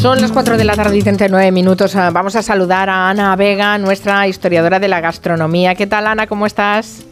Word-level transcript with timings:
Son 0.00 0.18
las 0.18 0.32
4 0.32 0.56
de 0.56 0.64
la 0.64 0.76
tarde 0.76 0.96
y 0.96 1.02
39 1.02 1.52
minutos. 1.52 1.94
Ah, 1.94 2.08
vamos 2.10 2.34
a 2.34 2.42
saludar 2.42 2.88
a 2.88 3.10
Ana 3.10 3.36
Vega, 3.36 3.76
nuestra 3.76 4.26
historiadora 4.26 4.80
de 4.80 4.88
la 4.88 5.02
gastronomía. 5.02 5.74
¿Qué 5.74 5.86
tal, 5.86 6.06
Ana? 6.06 6.26
¿Cómo 6.26 6.46
estás? 6.46 7.04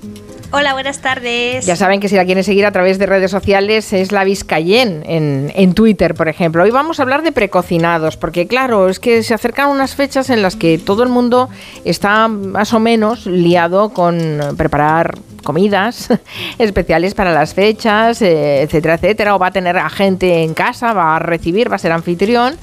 Hola, 0.52 0.72
buenas 0.72 1.02
tardes. 1.02 1.66
Ya 1.66 1.76
saben 1.76 2.00
que 2.00 2.08
si 2.08 2.16
la 2.16 2.24
quieren 2.24 2.42
seguir 2.44 2.64
a 2.64 2.72
través 2.72 2.98
de 2.98 3.04
redes 3.04 3.30
sociales 3.30 3.92
es 3.92 4.10
la 4.10 4.24
Vizcayen 4.24 5.02
en, 5.04 5.52
en 5.54 5.74
Twitter, 5.74 6.14
por 6.14 6.28
ejemplo. 6.28 6.62
Hoy 6.62 6.70
vamos 6.70 6.98
a 6.98 7.02
hablar 7.02 7.20
de 7.20 7.30
precocinados, 7.30 8.16
porque 8.16 8.46
claro, 8.46 8.88
es 8.88 8.98
que 8.98 9.22
se 9.22 9.34
acercan 9.34 9.68
unas 9.68 9.94
fechas 9.94 10.30
en 10.30 10.40
las 10.40 10.56
que 10.56 10.78
todo 10.78 11.02
el 11.02 11.10
mundo 11.10 11.50
está 11.84 12.28
más 12.28 12.72
o 12.72 12.80
menos 12.80 13.26
liado 13.26 13.90
con 13.90 14.40
preparar 14.56 15.18
comidas 15.42 16.08
especiales 16.58 17.14
para 17.14 17.32
las 17.32 17.54
fechas, 17.54 18.22
eh, 18.22 18.62
etcétera, 18.62 18.94
etcétera, 18.94 19.34
o 19.34 19.38
va 19.38 19.48
a 19.48 19.52
tener 19.52 19.76
a 19.76 19.90
gente 19.90 20.42
en 20.42 20.54
casa, 20.54 20.92
va 20.92 21.16
a 21.16 21.18
recibir, 21.18 21.70
va 21.70 21.76
a 21.76 21.78
ser 21.78 21.92
anfitrión, 21.92 22.56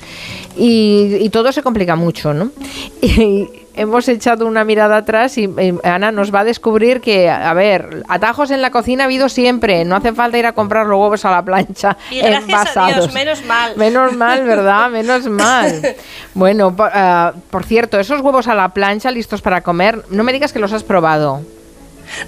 y, 0.58 1.18
y 1.20 1.30
todo 1.30 1.52
se 1.52 1.62
complica 1.64 1.96
mucho, 1.96 2.34
¿no? 2.34 2.52
Y, 3.02 3.66
hemos 3.76 4.08
echado 4.08 4.46
una 4.46 4.64
mirada 4.64 4.98
atrás 4.98 5.38
y, 5.38 5.50
Ana 5.84 6.12
nos 6.12 6.34
va 6.34 6.42
a 6.42 6.44
descubrir 6.44 7.02
que, 7.02 7.30
a 7.30 7.54
ver, 7.54 8.04
atajos 8.08 8.52
en 8.52 8.62
la 8.62 8.72
cocina 8.72 9.04
ha 9.04 9.06
habido 9.06 9.30
siempre. 9.30 9.86
No 9.86 9.96
hace 9.96 10.14
falta 10.14 10.38
ir 10.38 10.46
a 10.46 10.54
comprar 10.54 10.88
los 10.88 11.00
huevos 11.00 11.26
a 11.26 11.32
la 11.32 11.44
plancha. 11.44 11.98
Y 12.12 12.20
gracias 12.20 12.78
a 12.78 12.88
Dios, 12.88 13.14
menos 13.14 13.44
mal. 13.46 13.76
Menos 13.76 14.14
mal, 14.14 14.44
¿verdad? 14.44 14.90
Menos 14.90 15.28
mal. 15.28 15.96
Bueno, 16.34 16.68
uh, 16.68 17.40
por 17.50 17.64
cierto, 17.64 18.00
esos 18.00 18.22
huevos 18.22 18.48
a 18.48 18.56
la 18.56 18.70
plancha 18.70 19.12
listos 19.12 19.42
para 19.42 19.62
comer, 19.62 20.04
no 20.10 20.24
me 20.24 20.32
digas 20.32 20.54
que 20.54 20.60
los 20.60 20.72
has 20.72 20.84
probado. 20.84 21.42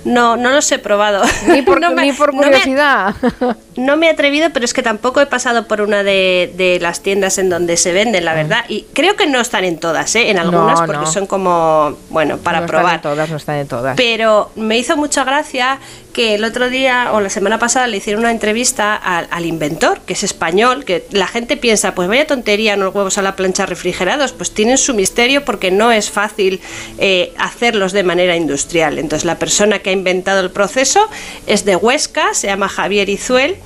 No, 0.05 0.37
no 0.37 0.51
los 0.51 0.71
he 0.71 0.79
probado. 0.79 1.23
Ni 1.47 1.61
por, 1.61 1.79
ni 1.95 2.13
por 2.13 2.31
curiosidad. 2.31 3.15
No 3.39 3.47
me, 3.47 3.55
he 3.77 4.09
atrevido, 4.09 4.49
pero 4.51 4.65
es 4.65 4.73
que 4.73 4.83
tampoco 4.83 5.21
he 5.21 5.25
pasado 5.25 5.67
por 5.67 5.81
una 5.81 6.03
de, 6.03 6.77
las 6.81 7.01
tiendas 7.01 7.37
en 7.37 7.49
donde 7.49 7.77
se 7.77 7.91
venden, 7.93 8.25
la 8.25 8.31
ah. 8.31 8.35
verdad. 8.35 8.65
Y 8.67 8.85
creo 8.93 9.15
que 9.15 9.27
no 9.27 9.39
están 9.39 9.63
en 9.63 9.79
todas, 9.79 10.15
¿eh? 10.15 10.29
En 10.29 10.37
algunas, 10.37 10.81
porque 10.81 11.05
son 11.05 11.27
como, 11.27 11.97
bueno, 12.09 12.37
para 12.37 12.65
probar. 12.65 12.95
Están 12.95 13.11
en 13.11 13.15
todas, 13.15 13.29
no 13.29 13.37
están 13.37 13.57
en 13.57 13.67
todas. 13.67 13.95
Pero 13.95 14.51
me 14.55 14.77
hizo 14.77 14.97
mucha 14.97 15.23
gracia 15.23 15.79
que 16.17 16.33
el 16.33 16.43
otro 16.43 16.71
día 16.71 17.11
o 17.13 17.21
la 17.21 17.29
semana 17.29 17.59
pasada 17.59 17.85
le 17.85 17.97
hicieron 17.97 18.21
una 18.21 18.31
entrevista 18.31 18.95
al, 18.95 19.45
inventor, 19.45 19.99
que 20.01 20.13
es 20.13 20.23
español, 20.23 20.83
que 20.83 21.05
la 21.11 21.27
gente 21.27 21.57
piensa, 21.57 21.93
pues 21.93 22.07
vaya 22.07 22.25
tontería, 22.25 22.75
los 22.75 22.95
huevos 22.95 23.19
a 23.19 23.21
la 23.21 23.35
plancha 23.35 23.67
refrigerados, 23.67 24.31
pues 24.31 24.51
tienen 24.51 24.79
su 24.79 24.95
misterio 24.95 25.45
porque 25.45 25.69
no 25.69 25.91
es 25.91 26.09
fácil 26.09 26.59
eh, 26.97 27.33
hacerlos 27.37 27.91
de 27.91 28.01
manera 28.01 28.35
industrial. 28.35 28.97
Entonces 28.97 29.25
la 29.25 29.37
persona 29.37 29.77
que 29.77 29.91
ha 29.91 29.93
inventado 29.93 30.41
el 30.41 30.49
proceso 30.49 31.07
es 31.45 31.65
de 31.65 31.75
Huesca, 31.75 32.33
se 32.33 32.47
llama 32.47 32.67
Javier 32.67 33.09
Izuel, 33.09 33.57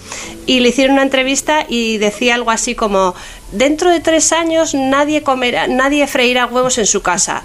y 0.46 0.60
le 0.60 0.70
hicieron 0.70 0.94
una 0.94 1.04
entrevista 1.04 1.66
y 1.68 1.98
decía 1.98 2.36
algo 2.36 2.52
así 2.52 2.76
como, 2.76 3.16
dentro 3.52 3.90
de 3.90 4.00
tres 4.00 4.32
años 4.32 4.74
nadie 4.74 5.24
comerá, 5.24 5.68
nadie 5.68 6.08
freirá 6.08 6.46
huevos 6.46 6.78
en 6.78 6.86
su 6.86 7.02
casa. 7.02 7.44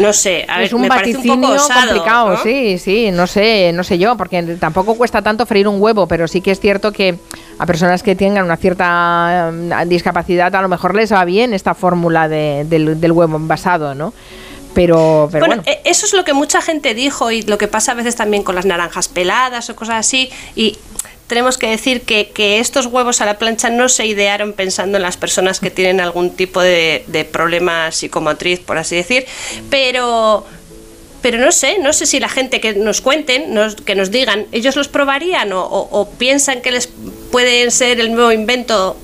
no 0.00 0.12
sé, 0.12 0.46
a 0.48 0.58
ver, 0.58 0.66
es 0.66 0.72
un 0.72 0.82
me 0.82 0.88
vaticinio 0.88 1.34
un 1.34 1.40
poco 1.42 1.68
complicado, 1.68 2.36
sí, 2.42 2.78
sí, 2.78 3.10
no 3.10 3.26
sé, 3.26 3.70
no 3.74 3.84
sé 3.84 3.98
yo, 3.98 4.16
porque 4.16 4.42
tampoco 4.58 4.94
cuesta 4.94 5.20
tanto 5.20 5.44
freír 5.44 5.68
un 5.68 5.80
huevo, 5.80 6.06
pero 6.06 6.26
sí 6.26 6.40
que 6.40 6.52
es 6.52 6.60
cierto 6.60 6.90
que 6.90 7.18
a 7.58 7.66
personas 7.66 8.02
que 8.02 8.16
tengan 8.16 8.44
una 8.44 8.56
cierta 8.56 9.52
mm, 9.52 9.88
discapacidad 9.88 10.54
a 10.54 10.62
lo 10.62 10.68
mejor 10.68 10.94
les 10.94 11.12
va 11.12 11.24
bien 11.24 11.52
esta 11.52 11.74
fórmula 11.74 12.28
del, 12.28 12.68
del 13.00 13.12
huevo 13.12 13.36
envasado, 13.36 13.94
¿no? 13.94 14.14
Pero, 14.74 15.28
pero 15.32 15.46
bueno, 15.46 15.62
e, 15.66 15.80
eso 15.84 16.06
es 16.06 16.12
lo 16.12 16.24
que 16.24 16.32
mucha 16.32 16.60
gente 16.62 16.94
dijo 16.94 17.30
y 17.30 17.42
lo 17.42 17.58
que 17.58 17.68
pasa 17.68 17.92
a 17.92 17.94
veces 17.94 18.14
también 18.14 18.42
con 18.42 18.54
las 18.54 18.64
naranjas 18.64 19.08
peladas 19.08 19.68
o 19.70 19.76
cosas 19.76 19.96
así. 19.96 20.30
Y 20.54 20.78
tenemos 21.28 21.58
que 21.58 21.68
decir 21.68 22.02
que, 22.02 22.30
que, 22.30 22.58
estos 22.58 22.86
huevos 22.86 23.20
a 23.20 23.26
la 23.26 23.38
plancha 23.38 23.70
no 23.70 23.88
se 23.88 24.06
idearon 24.06 24.52
pensando 24.54 24.96
en 24.96 25.02
las 25.02 25.16
personas 25.16 25.60
que 25.60 25.70
tienen 25.70 26.00
algún 26.00 26.30
tipo 26.30 26.60
de, 26.60 27.04
de 27.06 27.24
problema 27.24 27.92
psicomotriz, 27.92 28.58
por 28.60 28.78
así 28.78 28.96
decir, 28.96 29.26
pero 29.70 30.44
pero 31.20 31.38
no 31.38 31.52
sé, 31.52 31.78
no 31.80 31.92
sé 31.92 32.06
si 32.06 32.20
la 32.20 32.28
gente 32.28 32.60
que 32.60 32.74
nos 32.74 33.00
cuenten, 33.00 33.52
nos, 33.52 33.74
que 33.76 33.94
nos 33.94 34.10
digan, 34.10 34.46
¿ellos 34.52 34.76
los 34.76 34.88
probarían 34.88 35.50
o, 35.52 36.08
piensan 36.18 36.62
que 36.62 36.70
les 36.70 36.86
puede 36.86 37.70
ser 37.70 38.00
el 38.00 38.14
nuevo 38.14 38.32
invento 38.32 38.96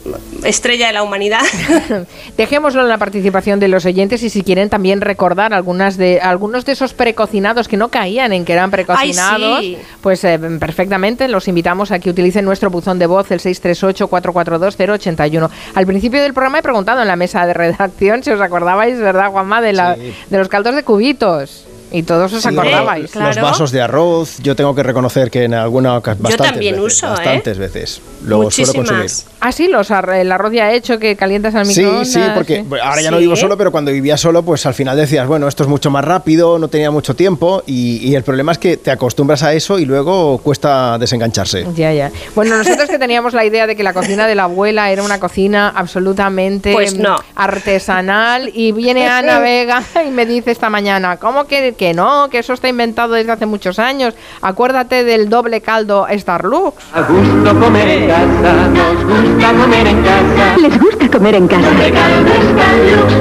estrella 0.44 0.88
de 0.88 0.92
la 0.92 1.02
humanidad? 1.02 1.40
Dejémoslo 2.36 2.82
en 2.82 2.88
la 2.88 2.98
participación 2.98 3.58
de 3.60 3.68
los 3.68 3.84
oyentes 3.84 4.22
y 4.22 4.30
si 4.30 4.42
quieren 4.42 4.70
también 4.70 5.00
recordar 5.00 5.54
algunas 5.54 5.96
de 5.96 6.20
algunos 6.20 6.64
de 6.64 6.72
esos 6.72 6.94
precocinados 6.94 7.68
que 7.68 7.76
no 7.76 7.88
caían 7.88 8.32
en 8.32 8.44
que 8.44 8.52
eran 8.52 8.70
precocinados, 8.70 9.64
pues 10.00 10.22
eh, 10.24 10.38
perfectamente 10.60 11.26
los 11.28 11.48
invitamos 11.48 11.90
a 11.90 11.98
que 11.98 12.10
utilicen 12.10 12.44
nuestro 12.44 12.70
buzón 12.70 12.98
de 12.98 13.06
voz 13.06 13.30
el 13.32 13.40
638-442-081. 13.40 15.50
Al 15.74 15.86
principio 15.86 16.22
del 16.22 16.32
programa 16.32 16.60
he 16.60 16.62
preguntado 16.62 17.02
en 17.02 17.08
la 17.08 17.16
mesa 17.16 17.44
de 17.46 17.54
redacción 17.54 18.22
si 18.22 18.30
os 18.30 18.40
acordabais, 18.40 18.96
¿verdad, 18.98 19.30
Juanma, 19.30 19.60
de, 19.60 19.72
la, 19.72 19.96
de 19.96 20.38
los 20.38 20.48
caldos 20.48 20.76
de 20.76 20.84
cubitos? 20.84 21.64
Y 21.94 22.02
todos 22.02 22.32
os 22.32 22.44
acordabais. 22.44 23.14
Los 23.14 23.36
vasos 23.36 23.70
de 23.70 23.80
arroz, 23.80 24.38
yo 24.42 24.56
tengo 24.56 24.74
que 24.74 24.82
reconocer 24.82 25.30
que 25.30 25.44
en 25.44 25.54
alguna 25.54 25.96
ocasión. 25.96 26.28
Yo 26.28 26.36
también 26.36 26.80
uso, 26.80 27.06
¿eh? 27.06 27.10
Bastantes 27.10 27.56
veces. 27.56 28.00
Lo 28.26 28.50
suelo 28.50 28.74
consumir. 28.74 29.10
Ah, 29.38 29.52
sí, 29.52 29.68
los 29.68 29.90
el 29.90 30.32
arroz 30.32 30.52
ya 30.52 30.72
hecho 30.72 30.98
que 30.98 31.14
calientas 31.14 31.54
al 31.54 31.66
microondas. 31.66 32.08
Sí, 32.08 32.14
sí, 32.14 32.20
porque 32.34 32.64
ahora 32.82 33.00
ya 33.00 33.12
no 33.12 33.18
vivo 33.18 33.36
solo, 33.36 33.56
pero 33.56 33.70
cuando 33.70 33.92
vivía 33.92 34.16
solo, 34.16 34.42
pues 34.42 34.66
al 34.66 34.74
final 34.74 34.96
decías, 34.96 35.28
bueno, 35.28 35.46
esto 35.46 35.62
es 35.62 35.68
mucho 35.68 35.88
más 35.90 36.04
rápido, 36.04 36.58
no 36.58 36.66
tenía 36.66 36.90
mucho 36.90 37.14
tiempo. 37.14 37.62
Y, 37.66 38.14
el 38.14 38.24
problema 38.24 38.52
es 38.52 38.58
que 38.58 38.76
te 38.76 38.90
acostumbras 38.90 39.42
a 39.42 39.52
eso 39.52 39.78
y 39.78 39.84
luego 39.84 40.38
cuesta 40.38 40.98
desengancharse. 40.98 41.66
Ya, 41.76 41.92
ya. 41.92 42.10
Bueno, 42.34 42.56
nosotros 42.56 42.88
que 42.88 42.98
teníamos 42.98 43.34
la 43.34 43.44
idea 43.44 43.66
de 43.66 43.76
que 43.76 43.82
la 43.82 43.92
cocina 43.92 44.26
de 44.26 44.34
la 44.34 44.44
abuela 44.44 44.90
era 44.90 45.02
una 45.02 45.20
cocina 45.20 45.68
absolutamente 45.68 46.72
pues 46.72 46.96
no. 46.96 47.16
artesanal. 47.36 48.50
Y 48.52 48.72
viene 48.72 49.06
Ana 49.06 49.38
Vega 49.44 49.82
y 50.06 50.10
me 50.10 50.26
dice 50.26 50.50
esta 50.50 50.70
mañana, 50.70 51.18
¿cómo 51.18 51.44
que 51.44 51.74
que 51.74 51.83
no, 51.92 52.28
que 52.30 52.38
eso 52.38 52.52
está 52.52 52.68
inventado 52.68 53.14
desde 53.14 53.32
hace 53.32 53.46
muchos 53.46 53.78
años. 53.78 54.14
Acuérdate 54.40 55.04
del 55.04 55.28
doble 55.28 55.60
caldo 55.60 56.06
Starlux. 56.10 56.76
A 56.94 57.02
gusto 57.02 57.60
comer 57.60 57.88
en 57.88 58.08
casa, 58.08 58.68
nos 58.68 59.04
gusta 59.04 59.52
comer 59.52 59.86
en 59.86 60.02
casa. 60.02 60.56
Les 60.60 60.78
gusta 60.78 61.08
comer 61.10 61.34
en 61.34 61.48
casa. 61.48 61.68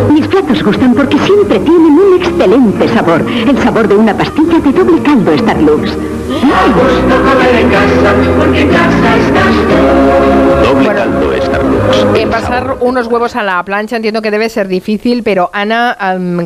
Mis 0.10 0.28
platos 0.28 0.64
gustan 0.64 0.94
porque 0.94 1.18
siempre 1.20 1.60
tienen 1.60 2.00
un 2.00 2.22
excelente 2.22 2.88
sabor. 2.90 3.26
El 3.28 3.58
sabor 3.64 3.88
de 3.88 3.96
una 3.96 4.16
pastilla 4.16 4.60
de 4.60 4.72
doble 4.72 5.02
caldo 5.02 5.38
Starlux. 5.38 5.92
A 5.92 6.68
gusto 6.68 7.16
comer 7.30 7.56
en 7.56 7.70
casa, 7.70 8.14
porque 8.38 8.62
en 8.62 8.70
casa 8.70 9.18
estás 9.18 9.56
tú. 9.68 10.43
Doble 10.64 10.88
caldo 10.94 11.34
Starlux. 11.42 12.20
En 12.20 12.30
pasar 12.30 12.78
unos 12.80 13.08
huevos 13.08 13.36
a 13.36 13.44
la 13.44 13.64
plancha 13.64 13.98
entiendo 13.98 14.22
que 14.22 14.32
debe 14.32 14.50
ser 14.50 14.68
difícil, 14.68 15.24
pero 15.24 15.50
Ana, 15.54 15.98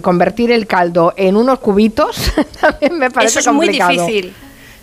convertir 0.01 0.51
el 0.51 0.67
caldo 0.67 1.13
en 1.17 1.35
unos 1.35 1.59
cubitos 1.59 2.33
también 2.61 2.97
me 2.97 3.11
parece 3.11 3.39
Eso 3.39 3.51
es 3.51 3.55
muy 3.55 3.69
difícil. 3.69 4.33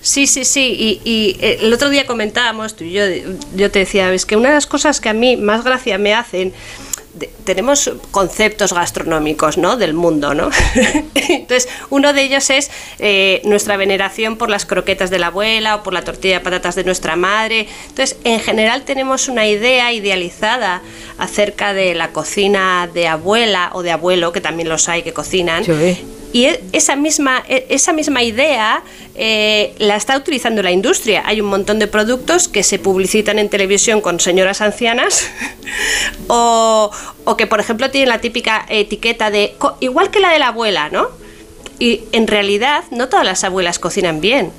Sí, 0.01 0.27
sí, 0.27 0.45
sí. 0.45 1.01
Y, 1.05 1.39
eh, 1.41 1.61
el 1.63 1.73
otro 1.73 1.89
día 1.89 2.07
comentábamos, 2.07 2.77
tú 2.77 2.85
y 2.85 2.93
yo, 2.93 3.03
yo 3.57 3.71
te 3.71 3.81
decía, 3.81 4.13
es 4.13 4.27
que 4.27 4.37
una 4.37 4.51
de 4.51 4.57
las 4.57 4.67
cosas 4.67 5.01
que 5.01 5.09
a 5.09 5.15
mí 5.15 5.39
más 5.39 5.65
gracia 5.65 5.97
me 5.97 6.13
hacen 6.15 6.53
tenemos 7.45 7.91
conceptos 8.11 8.73
gastronómicos 8.73 9.59
¿no? 9.59 9.77
del 9.77 9.95
mundo, 9.95 10.35
¿no? 10.35 10.51
Entonces, 11.15 11.69
uno 11.91 12.13
de 12.13 12.23
ellos 12.23 12.51
es 12.51 12.71
eh, 12.99 13.41
nuestra 13.45 13.77
veneración 13.77 14.37
por 14.37 14.51
las 14.51 14.67
croquetas 14.67 15.11
de 15.11 15.19
la 15.19 15.29
abuela 15.29 15.77
o 15.77 15.83
por 15.83 15.93
la 15.93 16.03
tortilla 16.03 16.39
de 16.39 16.45
patatas 16.45 16.75
de 16.75 16.85
nuestra 16.85 17.17
madre. 17.17 17.69
Entonces, 17.89 18.17
en 18.25 18.41
general 18.41 18.83
tenemos 18.85 19.29
una 19.29 19.47
idea 19.47 19.93
idealizada 19.93 20.83
acerca 21.19 21.73
de 21.75 21.95
la 21.95 22.11
cocina 22.13 22.89
de 22.93 23.09
abuela 23.09 23.71
o 23.73 23.83
de 23.83 23.93
abuelo, 23.93 24.33
que 24.33 24.41
también 24.41 24.69
los 24.69 24.89
hay 24.89 25.03
que 25.03 25.13
cocinan. 25.13 25.65
Y 26.35 26.47
e, 26.47 26.61
esa 26.73 26.97
misma, 26.97 27.45
e, 27.49 27.67
esa 27.71 27.93
misma 27.93 28.25
idea 28.25 28.83
eh, 29.15 29.73
la 29.79 29.95
está 29.95 30.17
utilizando 30.17 30.65
la 30.65 30.73
industria. 30.73 31.23
Hay 31.25 31.41
un 31.41 31.47
montón 31.47 31.79
de 31.79 31.87
productos 31.87 32.49
que 32.49 32.65
se 32.65 32.81
publicitan 32.81 33.39
en 33.39 33.49
televisión 33.49 34.01
con 34.01 34.19
señoras 34.19 34.61
ancianas 34.61 35.31
o, 36.27 36.91
o 37.23 37.37
que, 37.37 37.47
por 37.47 37.61
ejemplo, 37.61 37.89
tienen 37.93 38.09
la 38.09 38.21
típica 38.21 38.67
etiqueta 38.69 39.31
de 39.31 39.55
igual 39.79 40.11
que 40.11 40.19
la 40.19 40.31
de 40.31 40.41
la 40.41 40.49
abuela, 40.49 40.89
¿no? 40.91 41.07
Y 41.79 42.03
en 42.11 42.27
realidad 42.27 42.83
no 42.91 43.09
todas 43.09 43.25
las 43.25 43.45
abuelas 43.45 43.79
cocinan 43.79 44.21
bien 44.21 44.51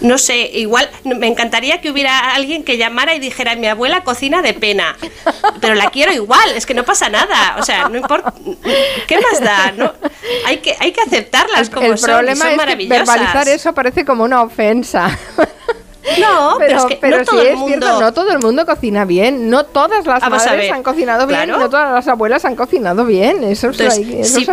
no 0.00 0.18
sé, 0.18 0.50
igual 0.54 0.90
me 1.04 1.26
encantaría 1.26 1.80
que 1.80 1.90
hubiera 1.90 2.34
alguien 2.34 2.64
que 2.64 2.76
llamara 2.76 3.14
y 3.14 3.18
dijera, 3.18 3.56
mi 3.56 3.66
abuela 3.66 4.04
cocina 4.04 4.42
de 4.42 4.54
pena, 4.54 4.96
pero 5.60 5.74
la 5.74 5.90
quiero 5.90 6.12
igual, 6.12 6.50
es 6.54 6.66
que 6.66 6.74
no 6.74 6.84
pasa 6.84 7.08
nada, 7.08 7.56
o 7.58 7.64
sea, 7.64 7.88
no 7.88 7.98
importa, 7.98 8.32
¿qué 9.06 9.20
más 9.20 9.40
da? 9.40 9.72
No, 9.72 9.92
hay, 10.46 10.58
que, 10.58 10.76
hay 10.78 10.92
que 10.92 11.00
aceptarlas 11.00 11.70
como 11.70 11.86
el, 11.86 11.92
el 11.92 12.00
problema 12.00 12.52
es 12.52 12.76
Que 12.76 12.86
verbalizar 12.86 13.48
eso 13.48 13.72
parece 13.72 14.04
como 14.04 14.24
una 14.24 14.42
ofensa. 14.42 15.18
No, 16.20 16.56
pero, 16.58 16.78
es 16.78 16.84
que 16.84 17.08
no 17.08 17.24
todo 17.24 17.42
el 17.42 17.56
mundo... 17.56 18.00
no 18.00 18.12
todo 18.12 18.32
el 18.32 18.38
mundo 18.38 18.66
cocina 18.66 19.04
bien, 19.04 19.50
no 19.50 19.64
todas 19.64 20.06
las 20.06 20.28
madres 20.28 20.70
han 20.70 20.82
cocinado 20.82 21.26
bien, 21.26 21.48
no 21.48 21.68
todas 21.70 21.92
las 21.92 22.08
abuelas 22.08 22.44
han 22.44 22.56
cocinado 22.56 23.04
bien, 23.04 23.44
eso, 23.44 23.70
es, 23.70 24.00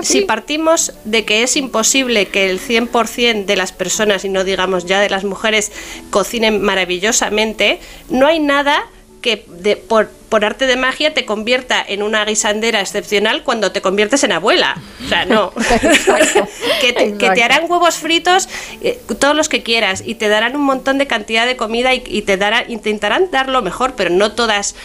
si, 0.03 0.21
partimos 0.21 0.93
de 1.05 1.25
que 1.25 1.43
es 1.43 1.55
imposible 1.57 2.27
que 2.27 2.49
el 2.49 2.59
100% 2.59 3.45
de 3.45 3.55
las 3.55 3.71
personas, 3.71 4.25
y 4.25 4.29
no 4.29 4.43
digamos 4.43 4.85
ya 4.85 4.99
de 4.99 5.09
las 5.09 5.23
mujeres, 5.23 5.71
cocinen 6.09 6.61
maravillosamente, 6.61 7.79
no 8.09 8.27
hay 8.27 8.39
nada 8.39 8.83
que 9.21 9.45
de, 9.48 9.75
por, 9.75 10.10
por 10.30 10.45
arte 10.45 10.66
de 10.66 10.75
magia 10.75 11.13
te 11.13 11.25
convierta 11.25 11.83
en 11.86 12.04
una 12.04 12.24
guisandera 12.25 12.80
excepcional 12.80 13.44
cuando 13.44 13.71
te 13.71 13.81
conviertes 13.81 14.24
en 14.24 14.31
abuela. 14.31 14.77
O 15.06 15.07
sea, 15.10 15.25
no. 15.25 15.51
que, 16.81 16.94
te, 16.94 17.18
que, 17.18 17.30
te, 17.31 17.44
harán 17.44 17.69
huevos 17.69 17.95
fritos 17.95 18.48
eh, 18.81 19.00
todos 19.19 19.36
los 19.36 19.50
que 19.50 19.63
quieras 19.63 20.04
y 20.06 20.16
te 20.16 20.30
darán 20.30 20.56
un 20.56 20.63
montón 20.63 20.98
de 20.98 21.07
cantidad 21.07 21.45
de 21.45 21.57
comida 21.57 21.94
y, 21.94 22.04
y 22.06 22.21
te 22.21 22.38
darán, 22.38 22.69
intentarán 22.71 23.30
dar 23.31 23.50
lo 23.50 23.62
mejor, 23.62 23.95
pero 23.95 24.10
no 24.10 24.31
todas 24.31 24.75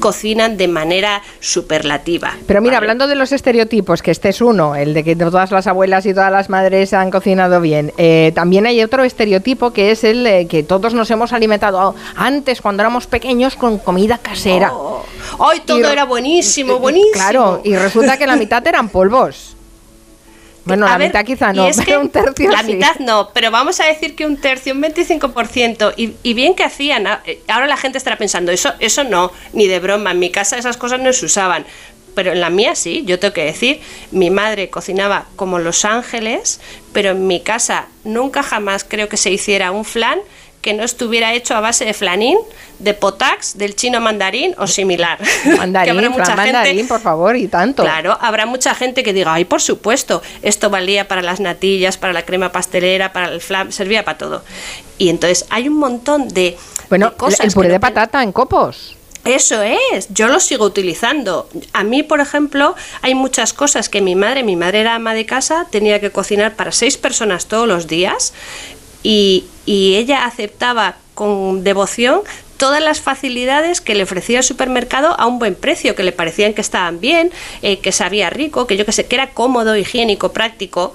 cocinan 0.00 0.56
de 0.56 0.68
manera 0.68 1.22
superlativa. 1.40 2.34
Pero 2.46 2.60
mira, 2.60 2.74
¿vale? 2.74 2.84
hablando 2.84 3.06
de 3.06 3.14
los 3.14 3.32
estereotipos, 3.32 4.02
que 4.02 4.10
este 4.10 4.28
es 4.28 4.40
uno, 4.40 4.74
el 4.74 4.94
de 4.94 5.04
que 5.04 5.16
todas 5.16 5.50
las 5.50 5.66
abuelas 5.66 6.06
y 6.06 6.14
todas 6.14 6.32
las 6.32 6.48
madres 6.48 6.92
han 6.92 7.10
cocinado 7.10 7.60
bien, 7.60 7.92
eh, 7.98 8.32
también 8.34 8.66
hay 8.66 8.82
otro 8.82 9.04
estereotipo 9.04 9.72
que 9.72 9.90
es 9.90 10.04
el 10.04 10.26
eh, 10.26 10.46
que 10.46 10.62
todos 10.62 10.94
nos 10.94 11.10
hemos 11.10 11.32
alimentado 11.32 11.94
antes, 12.16 12.60
cuando 12.60 12.82
éramos 12.82 13.06
pequeños, 13.06 13.56
con 13.56 13.78
comida 13.78 14.18
casera. 14.18 14.72
Oh, 14.72 15.04
hoy 15.38 15.60
todo 15.60 15.80
y, 15.80 15.84
era 15.84 16.04
buenísimo, 16.04 16.78
buenísimo. 16.78 17.12
Claro, 17.12 17.60
y 17.64 17.74
resulta 17.76 18.16
que 18.16 18.26
la 18.26 18.36
mitad 18.36 18.66
eran 18.66 18.88
polvos. 18.88 19.55
Bueno, 20.66 20.86
a 20.86 20.90
la 20.90 20.98
ver, 20.98 21.08
mitad 21.08 21.24
quizá 21.24 21.52
no, 21.52 21.66
es 21.66 21.76
pero 21.84 21.86
que 21.86 21.96
un 21.96 22.10
tercio 22.10 22.50
La 22.50 22.62
sí. 22.62 22.74
mitad 22.74 22.96
no, 22.98 23.30
pero 23.32 23.50
vamos 23.50 23.80
a 23.80 23.86
decir 23.86 24.14
que 24.16 24.26
un 24.26 24.36
tercio, 24.36 24.74
un 24.74 24.82
25%. 24.82 25.94
Y, 25.96 26.14
y 26.22 26.34
bien 26.34 26.54
que 26.54 26.64
hacían. 26.64 27.06
eh, 27.24 27.40
Ahora 27.48 27.66
la 27.66 27.76
gente 27.76 27.98
estará 27.98 28.18
pensando, 28.18 28.52
eso, 28.52 28.72
eso 28.80 29.04
no, 29.04 29.32
ni 29.54 29.66
de 29.68 29.78
broma. 29.80 30.10
En 30.12 30.18
mi 30.18 30.30
casa 30.30 30.58
esas 30.58 30.76
cosas 30.76 31.00
no 31.00 31.12
se 31.12 31.24
usaban. 31.26 31.64
Pero 32.14 32.32
en 32.32 32.40
la 32.40 32.50
mía 32.50 32.74
sí, 32.74 33.04
yo 33.06 33.18
tengo 33.18 33.34
que 33.34 33.44
decir, 33.44 33.80
mi 34.10 34.30
madre 34.30 34.70
cocinaba 34.70 35.26
como 35.36 35.58
Los 35.58 35.84
Ángeles, 35.84 36.60
pero 36.92 37.10
en 37.10 37.26
mi 37.26 37.40
casa 37.40 37.88
nunca 38.04 38.42
jamás 38.42 38.84
creo 38.84 39.08
que 39.08 39.18
se 39.18 39.30
hiciera 39.30 39.70
un 39.70 39.84
flan 39.84 40.18
que 40.66 40.74
no 40.74 40.82
estuviera 40.82 41.32
hecho 41.32 41.54
a 41.54 41.60
base 41.60 41.84
de 41.84 41.94
flanín, 41.94 42.36
de 42.80 42.92
potax, 42.92 43.56
del 43.56 43.76
chino 43.76 44.00
mandarín 44.00 44.52
o 44.58 44.66
similar. 44.66 45.16
Mandarín, 45.56 45.84
que 45.84 45.90
habrá 45.96 46.10
mucha 46.10 46.24
flan 46.24 46.38
gente, 46.38 46.52
mandarín, 46.54 46.88
por 46.88 47.00
favor, 47.00 47.36
y 47.36 47.46
tanto. 47.46 47.84
Claro, 47.84 48.18
habrá 48.20 48.46
mucha 48.46 48.74
gente 48.74 49.04
que 49.04 49.12
diga, 49.12 49.32
ay, 49.32 49.44
por 49.44 49.62
supuesto, 49.62 50.22
esto 50.42 50.68
valía 50.68 51.06
para 51.06 51.22
las 51.22 51.38
natillas, 51.38 51.98
para 51.98 52.12
la 52.12 52.24
crema 52.24 52.50
pastelera, 52.50 53.12
para 53.12 53.28
el 53.28 53.40
flan, 53.40 53.70
servía 53.70 54.04
para 54.04 54.18
todo. 54.18 54.42
Y 54.98 55.08
entonces 55.08 55.46
hay 55.50 55.68
un 55.68 55.76
montón 55.76 56.26
de, 56.26 56.58
bueno, 56.88 57.10
de 57.10 57.16
cosas. 57.16 57.46
el 57.46 57.52
puré 57.52 57.68
de 57.68 57.78
patata 57.78 58.24
en 58.24 58.32
copos. 58.32 58.96
Eso 59.24 59.62
es, 59.62 60.08
yo 60.08 60.26
lo 60.26 60.40
sigo 60.40 60.64
utilizando. 60.64 61.48
A 61.74 61.84
mí, 61.84 62.02
por 62.02 62.18
ejemplo, 62.18 62.74
hay 63.02 63.14
muchas 63.14 63.52
cosas 63.52 63.88
que 63.88 64.02
mi 64.02 64.16
madre, 64.16 64.42
mi 64.42 64.56
madre 64.56 64.80
era 64.80 64.96
ama 64.96 65.14
de 65.14 65.26
casa, 65.26 65.68
tenía 65.70 66.00
que 66.00 66.10
cocinar 66.10 66.56
para 66.56 66.72
seis 66.72 66.96
personas 66.96 67.46
todos 67.46 67.68
los 67.68 67.86
días 67.86 68.32
y, 69.04 69.44
y 69.66 69.96
ella 69.96 70.24
aceptaba 70.24 70.96
con 71.14 71.64
devoción 71.64 72.22
todas 72.56 72.82
las 72.82 73.00
facilidades 73.00 73.80
que 73.80 73.94
le 73.94 74.04
ofrecía 74.04 74.38
el 74.38 74.44
supermercado 74.44 75.18
a 75.18 75.26
un 75.26 75.38
buen 75.38 75.54
precio, 75.54 75.94
que 75.94 76.02
le 76.02 76.12
parecían 76.12 76.54
que 76.54 76.60
estaban 76.62 77.00
bien, 77.00 77.30
eh, 77.62 77.78
que 77.80 77.92
sabía 77.92 78.30
rico, 78.30 78.66
que 78.66 78.76
yo 78.76 78.86
que 78.86 78.92
sé, 78.92 79.06
que 79.06 79.16
era 79.16 79.30
cómodo, 79.30 79.76
higiénico, 79.76 80.32
práctico. 80.32 80.94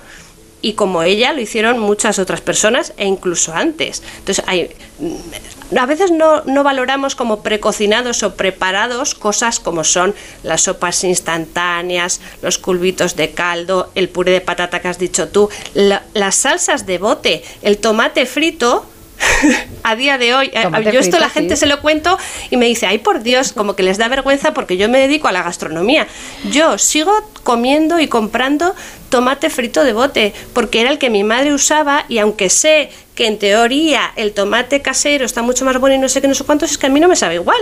Y 0.61 0.73
como 0.73 1.01
ella 1.03 1.33
lo 1.33 1.41
hicieron 1.41 1.79
muchas 1.79 2.19
otras 2.19 2.41
personas 2.41 2.93
e 2.97 3.05
incluso 3.07 3.53
antes. 3.53 4.03
Entonces, 4.19 4.43
hay, 4.47 4.69
mm, 4.99 5.77
a 5.77 5.85
veces 5.87 6.11
no, 6.11 6.43
no 6.45 6.63
valoramos 6.63 7.15
como 7.15 7.41
precocinados 7.41 8.21
o 8.23 8.35
preparados 8.35 9.15
cosas 9.15 9.59
como 9.59 9.83
son 9.83 10.13
las 10.43 10.61
sopas 10.63 11.03
instantáneas, 11.03 12.21
los 12.41 12.57
culbitos 12.57 13.15
de 13.15 13.31
caldo, 13.31 13.91
el 13.95 14.09
puré 14.09 14.31
de 14.33 14.41
patata 14.41 14.81
que 14.81 14.87
has 14.89 14.99
dicho 14.99 15.29
tú, 15.29 15.49
la- 15.73 16.03
las 16.13 16.35
salsas 16.35 16.85
de 16.85 16.97
bote, 16.99 17.43
el 17.61 17.77
tomate 17.77 18.25
frito. 18.25 18.85
a 19.83 19.95
día 19.95 20.17
de 20.17 20.33
hoy, 20.33 20.47
eh, 20.51 20.63
Tomate 20.63 20.85
yo 20.85 20.99
esto 20.99 21.01
frito, 21.03 21.19
la 21.19 21.29
gente 21.29 21.55
sí. 21.55 21.59
se 21.61 21.65
lo 21.67 21.79
cuento 21.79 22.17
y 22.49 22.57
me 22.57 22.65
dice, 22.65 22.87
ay 22.87 22.97
por 22.97 23.21
Dios, 23.21 23.53
como 23.53 23.75
que 23.75 23.83
les 23.83 23.99
da 23.99 24.07
vergüenza 24.07 24.51
porque 24.55 24.77
yo 24.77 24.89
me 24.89 24.97
dedico 24.97 25.27
a 25.27 25.31
la 25.31 25.43
gastronomía. 25.43 26.07
Yo 26.51 26.79
sigo 26.79 27.11
comiendo 27.43 27.99
y 27.99 28.07
comprando 28.07 28.75
tomate 29.09 29.49
frito 29.49 29.83
de 29.83 29.91
bote, 29.93 30.33
porque 30.53 30.79
era 30.81 30.89
el 30.89 30.97
que 30.97 31.09
mi 31.09 31.23
madre 31.23 31.53
usaba 31.53 32.05
y 32.07 32.19
aunque 32.19 32.49
sé 32.49 32.89
que 33.15 33.27
en 33.27 33.37
teoría 33.37 34.03
el 34.15 34.31
tomate 34.31 34.81
casero 34.81 35.25
está 35.25 35.41
mucho 35.41 35.65
más 35.65 35.77
bueno 35.79 35.95
y 35.95 35.99
no 35.99 36.07
sé 36.07 36.21
qué, 36.21 36.29
no 36.29 36.33
sé 36.33 36.45
cuántos, 36.45 36.71
es 36.71 36.77
que 36.77 36.87
a 36.87 36.89
mí 36.89 36.97
no 37.01 37.09
me 37.09 37.17
sabe 37.17 37.35
igual. 37.35 37.57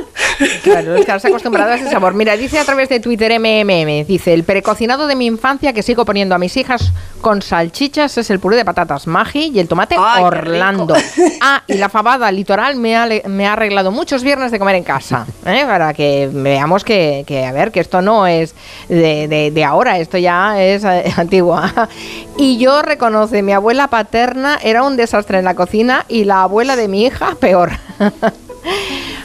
Claro, 0.64 0.96
es 0.96 1.06
que 1.06 1.12
ahora 1.12 1.20
se 1.20 1.28
ha 1.28 1.30
acostumbrado 1.32 1.72
a 1.72 1.76
ese 1.76 1.90
sabor. 1.90 2.14
Mira, 2.14 2.38
dice 2.38 2.60
a 2.60 2.66
través 2.66 2.88
de 2.88 3.00
Twitter 3.00 3.32
MMM, 3.40 4.06
dice, 4.06 4.34
el 4.36 4.44
precocinado 4.44 5.08
de 5.08 5.16
mi 5.16 5.26
infancia 5.26 5.74
que 5.74 5.82
sigo 5.82 6.06
poniendo 6.06 6.36
a 6.36 6.38
mis 6.38 6.56
hijas 6.56 6.92
con 7.20 7.42
salchichas 7.42 8.16
es 8.20 8.30
el 8.30 8.40
puré 8.40 8.58
de 8.58 8.64
patatas 8.64 9.08
Maggi 9.08 9.52
y 9.54 9.60
el 9.60 9.68
tomate 9.68 9.96
Ay, 10.00 10.24
Orlando. 10.24 10.96
Ah, 11.42 11.64
y 11.68 11.74
la 11.74 11.90
fabada 11.90 12.32
litoral 12.32 12.76
me 12.76 12.96
ha, 12.96 13.08
me 13.26 13.48
ha 13.48 13.54
arreglado 13.54 13.92
muchos 13.92 14.22
viernes 14.24 14.52
de 14.52 14.60
comer 14.60 14.76
en 14.76 14.84
casa, 14.84 15.26
¿eh? 15.48 15.64
para 15.66 15.96
que 15.96 16.30
veamos 16.32 16.84
que, 16.84 17.24
que, 17.26 17.44
a 17.44 17.52
ver, 17.52 17.72
que 17.72 17.80
esto 17.80 18.04
no 18.04 18.28
es 18.28 18.54
de, 18.88 19.28
de- 19.28 19.50
de 19.52 19.66
ahora, 19.70 19.98
esto 20.00 20.18
ya 20.18 20.62
es 20.62 20.84
eh, 20.84 21.12
antigua. 21.18 21.90
Y 22.38 22.58
yo 22.58 22.82
reconoce, 22.82 23.42
mi 23.42 23.54
abuela 23.54 23.88
paterna 23.88 24.60
era 24.62 24.84
un 24.84 24.98
desastre 24.98 25.40
en 25.40 25.46
la 25.46 25.56
cocina 25.56 26.06
y 26.08 26.26
la 26.26 26.44
abuela 26.44 26.76
de 26.76 26.88
mi 26.88 27.06
hija 27.06 27.36
peor. 27.40 27.72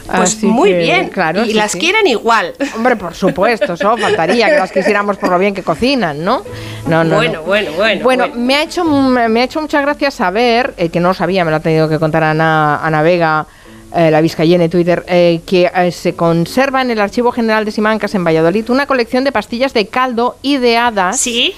Pues 0.05 0.35
Así 0.35 0.45
muy 0.45 0.69
que, 0.69 0.77
bien. 0.77 1.09
claro, 1.09 1.43
y 1.43 1.47
sí, 1.47 1.53
las 1.53 1.71
sí. 1.71 1.79
quieren 1.79 2.05
igual. 2.05 2.53
Hombre, 2.75 2.95
por 2.95 3.15
supuesto, 3.15 3.73
eso 3.73 3.97
faltaría 3.97 4.47
que 4.49 4.57
las 4.57 4.71
quisiéramos 4.71 5.17
por 5.17 5.29
lo 5.29 5.39
bien 5.39 5.53
que 5.55 5.63
cocinan, 5.63 6.23
¿no? 6.23 6.43
No, 6.87 7.03
no. 7.03 7.15
Bueno, 7.15 7.39
no. 7.39 7.43
bueno, 7.43 7.71
bueno, 7.75 8.03
Bueno, 8.03 8.27
bueno. 8.27 8.35
me 8.35 8.55
ha 8.55 8.63
hecho 8.63 8.85
me 8.85 9.41
ha 9.41 9.43
hecho 9.43 9.61
muchas 9.61 9.81
gracias 9.81 10.13
saber, 10.13 10.75
eh, 10.77 10.89
que 10.89 10.99
no 10.99 11.13
sabía, 11.15 11.43
me 11.43 11.49
lo 11.51 11.57
ha 11.57 11.59
tenido 11.59 11.89
que 11.89 11.97
contar 11.97 12.23
Ana, 12.23 12.77
Ana 12.85 13.01
Vega, 13.01 13.47
eh, 13.95 14.11
la 14.11 14.21
Vizcayena 14.21 14.65
en 14.65 14.69
Twitter, 14.69 15.03
eh, 15.07 15.41
que 15.45 15.71
eh, 15.73 15.91
se 15.91 16.15
conserva 16.15 16.81
en 16.81 16.91
el 16.91 16.99
Archivo 16.99 17.31
General 17.31 17.63
de 17.63 17.71
Simancas 17.71 18.13
en 18.15 18.23
Valladolid 18.23 18.69
una 18.69 18.87
colección 18.87 19.23
de 19.23 19.31
pastillas 19.31 19.73
de 19.73 19.87
caldo 19.87 20.35
ideadas 20.41 21.19
Sí, 21.19 21.53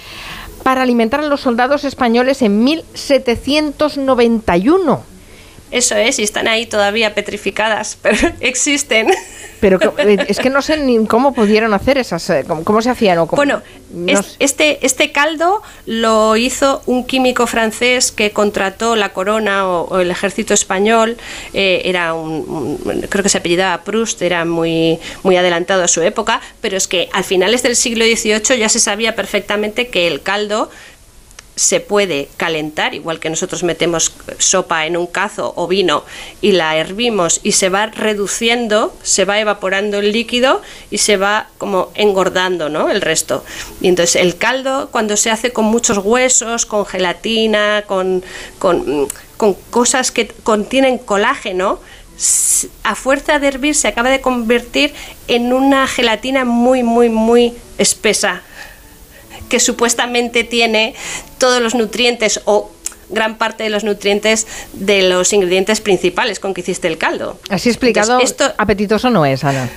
para 0.63 0.83
alimentar 0.83 1.21
a 1.21 1.27
los 1.27 1.41
soldados 1.41 1.83
españoles 1.83 2.41
en 2.41 2.63
1791. 2.63 5.16
Eso 5.71 5.95
es, 5.95 6.19
y 6.19 6.23
están 6.23 6.47
ahí 6.47 6.65
todavía 6.65 7.13
petrificadas, 7.15 7.97
pero 8.01 8.17
existen. 8.39 9.07
Pero 9.59 9.79
eh, 9.97 10.17
es 10.27 10.37
que 10.37 10.51
no 10.51 10.61
sé 10.61 10.77
ni 10.77 11.03
cómo 11.07 11.33
pudieron 11.33 11.73
hacer 11.73 11.97
esas, 11.97 12.29
eh, 12.29 12.45
cómo, 12.47 12.63
cómo 12.63 12.79
se 12.81 12.91
hacían 12.91 13.17
o 13.17 13.25
cómo- 13.25 13.37
Bueno, 13.37 13.63
no 13.91 14.11
es- 14.19 14.25
sé. 14.25 14.35
este, 14.37 14.85
este 14.85 15.11
caldo 15.11 15.63
lo 15.87 16.37
hizo 16.37 16.83
un 16.85 17.03
químico 17.07 17.47
francés 17.47 18.11
que 18.11 18.29
contrató 18.29 18.95
la 18.95 19.13
corona 19.13 19.67
o, 19.67 19.87
o 19.87 19.99
el 19.99 20.11
ejército 20.11 20.53
español. 20.53 21.17
eh, 21.55 21.81
era 21.85 22.13
un, 22.13 22.77
un- 22.85 23.01
creo 23.09 23.23
que 23.23 23.29
se 23.29 23.39
apellidaba 23.39 23.83
Proust, 23.83 24.21
era 24.21 24.45
muy, 24.45 24.99
muy 25.23 25.37
adelantado 25.37 25.83
a 25.83 25.87
su 25.87 26.03
época, 26.03 26.39
pero 26.61 26.77
es 26.77 26.87
que 26.87 27.09
al 27.11 27.23
finales 27.23 27.63
del 27.63 27.75
siglo 27.75 28.05
XVIII 28.05 28.59
ya 28.59 28.69
se 28.69 28.79
sabía 28.79 29.15
perfectamente 29.15 29.87
que 29.87 30.05
el 30.05 30.21
caldo 30.21 30.69
se 31.57 31.79
puede 31.79 32.29
calentar, 32.37 32.93
igual 32.93 33.19
que 33.19 33.31
nosotros 33.31 33.63
metemos 33.63 34.13
sopa 34.37 34.85
en 34.85 34.95
un 34.95 35.07
cazo 35.07 35.53
o 35.55 35.67
vino 35.67 36.03
y 36.39 36.51
la 36.51 36.77
hervimos 36.77 37.39
y 37.41 37.53
se 37.53 37.69
va 37.69 37.87
reduciendo, 37.87 38.95
se 39.01 39.25
va 39.25 39.39
evaporando 39.39 39.97
el 39.97 40.11
líquido 40.11 40.61
y 40.91 40.99
se 40.99 41.17
va 41.17 41.49
como 41.57 41.91
engordando 41.95 42.69
¿no? 42.69 42.89
el 42.89 43.01
resto. 43.01 43.43
Y 43.81 43.87
entonces 43.87 44.21
el 44.21 44.37
caldo, 44.37 44.89
cuando 44.91 45.17
se 45.17 45.31
hace 45.31 45.51
con 45.51 45.65
muchos 45.65 45.97
huesos, 45.97 46.67
con 46.67 46.85
gelatina, 46.85 47.83
con, 47.87 48.23
con, 48.59 49.07
con 49.35 49.55
cosas 49.71 50.11
que 50.11 50.27
contienen 50.27 50.99
colágeno, 50.99 51.79
a 52.83 52.95
fuerza 52.95 53.39
de 53.39 53.47
hervir 53.47 53.75
se 53.75 53.87
acaba 53.87 54.09
de 54.09 54.21
convertir 54.21 54.93
en 55.27 55.53
una 55.53 55.87
gelatina 55.87 56.45
muy, 56.45 56.83
muy, 56.83 57.09
muy 57.09 57.53
espesa 57.79 58.43
que 59.49 59.59
supuestamente 59.59 60.43
tiene 60.43 60.95
todos 61.37 61.61
los 61.61 61.75
nutrientes 61.75 62.41
o 62.45 62.71
gran 63.09 63.37
parte 63.37 63.63
de 63.63 63.69
los 63.69 63.83
nutrientes 63.83 64.47
de 64.73 65.03
los 65.03 65.31
ingredientes 65.33 65.81
principales 65.81 66.39
con 66.39 66.53
que 66.53 66.61
hiciste 66.61 66.87
el 66.87 66.97
caldo. 66.97 67.39
Así 67.49 67.69
explicado, 67.69 68.13
Entonces, 68.13 68.31
esto 68.31 68.53
apetitoso 68.57 69.09
no 69.09 69.25
es, 69.25 69.43
Ana. 69.43 69.69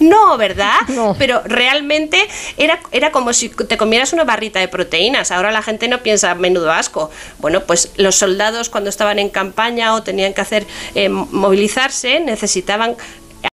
no, 0.00 0.36
¿verdad? 0.36 0.74
No. 0.88 1.16
Pero 1.18 1.42
realmente 1.46 2.18
era, 2.56 2.78
era 2.92 3.10
como 3.10 3.32
si 3.32 3.48
te 3.48 3.76
comieras 3.76 4.12
una 4.12 4.24
barrita 4.24 4.60
de 4.60 4.68
proteínas. 4.68 5.30
Ahora 5.30 5.50
la 5.50 5.62
gente 5.62 5.88
no 5.88 6.02
piensa 6.02 6.34
menudo 6.34 6.70
asco. 6.70 7.10
Bueno, 7.38 7.62
pues 7.62 7.90
los 7.96 8.16
soldados 8.16 8.68
cuando 8.68 8.90
estaban 8.90 9.18
en 9.18 9.30
campaña 9.30 9.94
o 9.94 10.02
tenían 10.02 10.34
que 10.34 10.42
hacer 10.42 10.66
eh, 10.94 11.08
movilizarse 11.08 12.20
necesitaban 12.20 12.96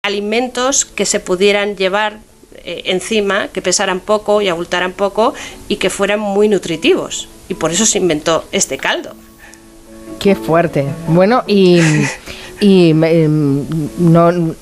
alimentos 0.05 0.85
que 0.85 1.07
se 1.07 1.21
pudieran 1.21 1.77
llevar 1.77 2.19
eh, 2.65 2.83
encima, 2.87 3.49
que 3.49 3.63
pesaran 3.63 4.01
poco 4.01 4.43
y 4.43 4.49
abultaran 4.49 4.93
poco 4.93 5.35
y 5.69 5.77
que 5.77 5.91
fueran 5.91 6.21
muy 6.21 6.49
nutritivos. 6.49 7.29
Y 7.49 7.55
por 7.55 7.73
eso 7.73 7.87
se 7.87 7.99
inventó 7.99 8.45
este 8.53 8.77
caldo. 8.79 9.15
Qué 10.19 10.35
fuerte. 10.35 10.85
Bueno, 11.09 11.43
y, 11.47 11.81
y 12.61 12.91
em, 12.91 13.65
no, 13.99 14.55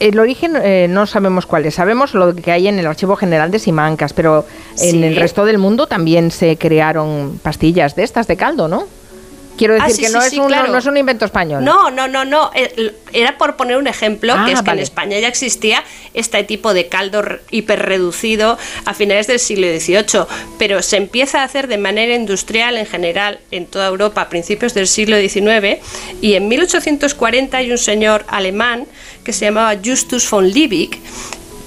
el 0.00 0.18
origen 0.18 0.56
eh, 0.56 0.86
no 0.88 1.06
sabemos 1.06 1.46
cuál 1.46 1.66
es. 1.66 1.74
Sabemos 1.74 2.14
lo 2.14 2.34
que 2.34 2.50
hay 2.50 2.68
en 2.68 2.78
el 2.78 2.86
Archivo 2.86 3.16
General 3.16 3.50
de 3.50 3.58
Simancas, 3.58 4.12
pero 4.12 4.44
en 4.80 5.04
el 5.04 5.16
resto 5.16 5.44
del 5.44 5.58
mundo 5.58 5.86
también 5.86 6.30
se 6.30 6.56
crearon 6.56 7.38
pastillas 7.42 7.94
de 7.94 8.02
estas 8.02 8.26
de 8.26 8.36
caldo, 8.36 8.68
¿no? 8.68 8.86
Quiero 9.56 9.74
Ah, 9.80 9.86
decir 9.86 9.96
sí, 9.96 10.02
que 10.02 10.08
sí, 10.08 10.14
no, 10.14 10.22
es 10.22 10.30
sí, 10.30 10.38
un, 10.40 10.46
claro. 10.48 10.72
no 10.72 10.78
es 10.78 10.86
un 10.86 10.96
invento 10.96 11.24
español. 11.24 11.64
No, 11.64 11.90
no, 11.90 12.08
no, 12.08 12.24
no. 12.24 12.50
Era 13.12 13.38
por 13.38 13.56
poner 13.56 13.76
un 13.76 13.86
ejemplo, 13.86 14.34
Ah, 14.36 14.44
que 14.46 14.52
es 14.52 14.62
que 14.62 14.70
en 14.70 14.78
España 14.80 15.18
ya 15.20 15.28
existía 15.28 15.84
este 16.12 16.42
tipo 16.44 16.74
de 16.74 16.88
caldo 16.88 17.22
hiperreducido 17.50 18.58
a 18.84 18.94
finales 18.94 19.26
del 19.26 19.38
siglo 19.38 19.66
XVIII, 19.68 20.26
pero 20.58 20.82
se 20.82 20.96
empieza 20.96 21.40
a 21.42 21.44
hacer 21.44 21.68
de 21.68 21.78
manera 21.78 22.14
industrial 22.14 22.76
en 22.76 22.86
general 22.86 23.38
en 23.50 23.66
toda 23.66 23.86
Europa 23.86 24.22
a 24.22 24.28
principios 24.28 24.74
del 24.74 24.88
siglo 24.88 25.16
XIX 25.18 25.78
y 26.20 26.34
en 26.34 26.48
1840 26.48 27.56
hay 27.56 27.70
un 27.70 27.78
señor 27.78 28.24
alemán 28.28 28.86
que 29.24 29.32
se 29.32 29.44
llamaba 29.46 29.74
Justus 29.84 30.28
von 30.30 30.48
Liebig 30.48 30.98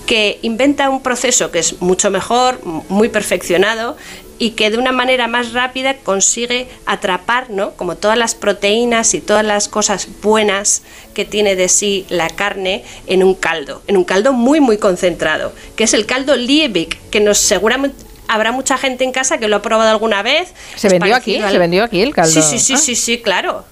que 0.05 0.39
inventa 0.41 0.89
un 0.89 1.01
proceso 1.03 1.51
que 1.51 1.59
es 1.59 1.81
mucho 1.81 2.09
mejor, 2.11 2.61
muy 2.89 3.09
perfeccionado 3.09 3.97
y 4.39 4.51
que 4.51 4.69
de 4.69 4.77
una 4.77 4.91
manera 4.91 5.27
más 5.27 5.53
rápida 5.53 5.95
consigue 6.03 6.67
atrapar, 6.85 7.49
¿no? 7.49 7.71
Como 7.71 7.95
todas 7.95 8.17
las 8.17 8.35
proteínas 8.35 9.13
y 9.13 9.21
todas 9.21 9.43
las 9.45 9.67
cosas 9.67 10.07
buenas 10.21 10.83
que 11.13 11.25
tiene 11.25 11.55
de 11.55 11.69
sí 11.69 12.05
la 12.09 12.29
carne 12.29 12.83
en 13.07 13.23
un 13.23 13.33
caldo, 13.35 13.81
en 13.87 13.97
un 13.97 14.03
caldo 14.03 14.33
muy 14.33 14.59
muy 14.59 14.77
concentrado, 14.77 15.53
que 15.75 15.85
es 15.85 15.93
el 15.93 16.05
caldo 16.05 16.35
Liebig, 16.35 16.97
que 17.09 17.19
nos 17.19 17.37
seguramente 17.37 17.95
habrá 18.27 18.51
mucha 18.51 18.77
gente 18.77 19.03
en 19.05 19.11
casa 19.11 19.37
que 19.37 19.47
lo 19.47 19.55
ha 19.55 19.61
probado 19.61 19.89
alguna 19.89 20.21
vez. 20.21 20.53
¿Se 20.75 20.89
vendió 20.89 21.15
aquí? 21.15 21.37
al- 21.37 21.51
¿Se 21.51 21.57
vendió 21.57 21.83
aquí 21.83 22.01
el 22.01 22.13
caldo? 22.13 22.31
Sí, 22.31 22.41
sí, 22.41 22.59
sí, 22.59 22.73
Ah. 22.73 22.77
sí, 22.77 22.95
sí, 22.95 23.21
claro. 23.21 23.63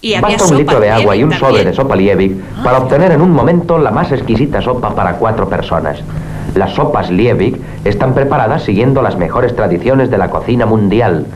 Y 0.00 0.14
había 0.14 0.36
Basta 0.36 0.44
un 0.44 0.48
sopa 0.50 0.60
litro 0.60 0.80
de 0.80 0.90
agua 0.90 1.16
y 1.16 1.22
un 1.24 1.28
Liebig 1.30 1.40
sobre 1.40 1.52
también. 1.56 1.70
de 1.70 1.76
sopa 1.76 1.96
Liebig 1.96 2.36
para 2.62 2.78
obtener 2.78 3.12
en 3.12 3.20
un 3.20 3.30
momento 3.32 3.78
la 3.78 3.90
más 3.90 4.10
exquisita 4.12 4.62
sopa 4.62 4.94
para 4.94 5.14
cuatro 5.16 5.48
personas. 5.48 5.98
Las 6.54 6.72
sopas 6.74 7.10
Liebig 7.10 7.60
están 7.84 8.14
preparadas 8.14 8.62
siguiendo 8.64 9.02
las 9.02 9.16
mejores 9.16 9.54
tradiciones 9.54 10.10
de 10.10 10.18
la 10.18 10.30
cocina 10.30 10.66
mundial. 10.66 11.26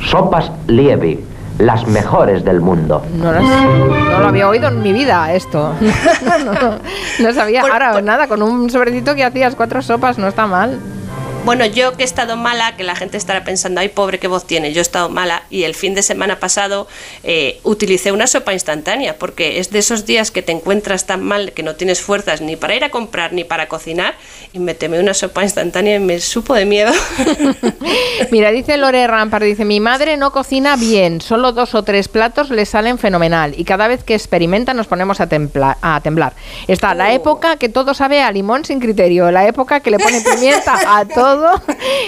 Sopas 0.00 0.52
Liebig, 0.68 1.20
las 1.58 1.86
mejores 1.88 2.44
del 2.44 2.60
mundo. 2.60 3.02
No, 3.16 3.32
las- 3.32 3.42
no 3.42 4.20
lo 4.20 4.28
había 4.28 4.48
oído 4.48 4.68
en 4.68 4.82
mi 4.82 4.92
vida 4.92 5.32
esto. 5.34 5.72
No, 6.44 7.26
no, 7.28 7.32
sabía. 7.34 7.62
Ahora, 7.62 8.00
nada, 8.00 8.28
con 8.28 8.42
un 8.42 8.70
sobrecito 8.70 9.14
que 9.14 9.24
hacías 9.24 9.54
cuatro 9.56 9.82
sopas, 9.82 10.18
no 10.18 10.28
está 10.28 10.46
mal. 10.46 10.78
Bueno, 11.48 11.64
yo 11.64 11.96
que 11.96 12.02
he 12.02 12.04
estado 12.04 12.36
mala, 12.36 12.76
que 12.76 12.84
la 12.84 12.94
gente 12.94 13.16
estará 13.16 13.42
pensando, 13.42 13.80
ay, 13.80 13.88
pobre, 13.88 14.18
qué 14.18 14.28
voz 14.28 14.46
tiene, 14.46 14.74
yo 14.74 14.80
he 14.80 14.82
estado 14.82 15.08
mala 15.08 15.44
y 15.48 15.62
el 15.62 15.74
fin 15.74 15.94
de 15.94 16.02
semana 16.02 16.38
pasado 16.38 16.86
eh, 17.24 17.58
utilicé 17.62 18.12
una 18.12 18.26
sopa 18.26 18.52
instantánea, 18.52 19.16
porque 19.18 19.58
es 19.58 19.70
de 19.70 19.78
esos 19.78 20.04
días 20.04 20.30
que 20.30 20.42
te 20.42 20.52
encuentras 20.52 21.06
tan 21.06 21.22
mal 21.24 21.52
que 21.52 21.62
no 21.62 21.74
tienes 21.74 22.02
fuerzas 22.02 22.42
ni 22.42 22.56
para 22.56 22.74
ir 22.74 22.84
a 22.84 22.90
comprar 22.90 23.32
ni 23.32 23.44
para 23.44 23.66
cocinar 23.66 24.14
y 24.52 24.58
me 24.58 24.74
temé 24.74 25.00
una 25.00 25.14
sopa 25.14 25.42
instantánea 25.42 25.96
y 25.96 26.00
me 26.00 26.20
supo 26.20 26.52
de 26.52 26.66
miedo. 26.66 26.92
Mira, 28.30 28.50
dice 28.50 28.76
Lore 28.76 29.06
Rampar, 29.06 29.42
dice, 29.42 29.64
mi 29.64 29.80
madre 29.80 30.18
no 30.18 30.32
cocina 30.32 30.76
bien, 30.76 31.22
solo 31.22 31.52
dos 31.52 31.74
o 31.74 31.82
tres 31.82 32.08
platos 32.08 32.50
le 32.50 32.66
salen 32.66 32.98
fenomenal 32.98 33.54
y 33.56 33.64
cada 33.64 33.88
vez 33.88 34.04
que 34.04 34.14
experimenta 34.14 34.74
nos 34.74 34.86
ponemos 34.86 35.18
a, 35.22 35.26
templa- 35.30 35.78
a 35.80 35.98
temblar. 36.02 36.34
Está 36.66 36.92
la 36.94 37.06
Oh. 37.08 37.12
época 37.12 37.56
que 37.56 37.70
todo 37.70 37.94
sabe 37.94 38.20
a 38.20 38.30
limón 38.30 38.66
sin 38.66 38.80
criterio, 38.80 39.30
la 39.30 39.46
época 39.48 39.80
que 39.80 39.90
le 39.90 39.98
pone 39.98 40.20
pimienta 40.20 40.78
a 40.98 41.04
todo 41.14 41.37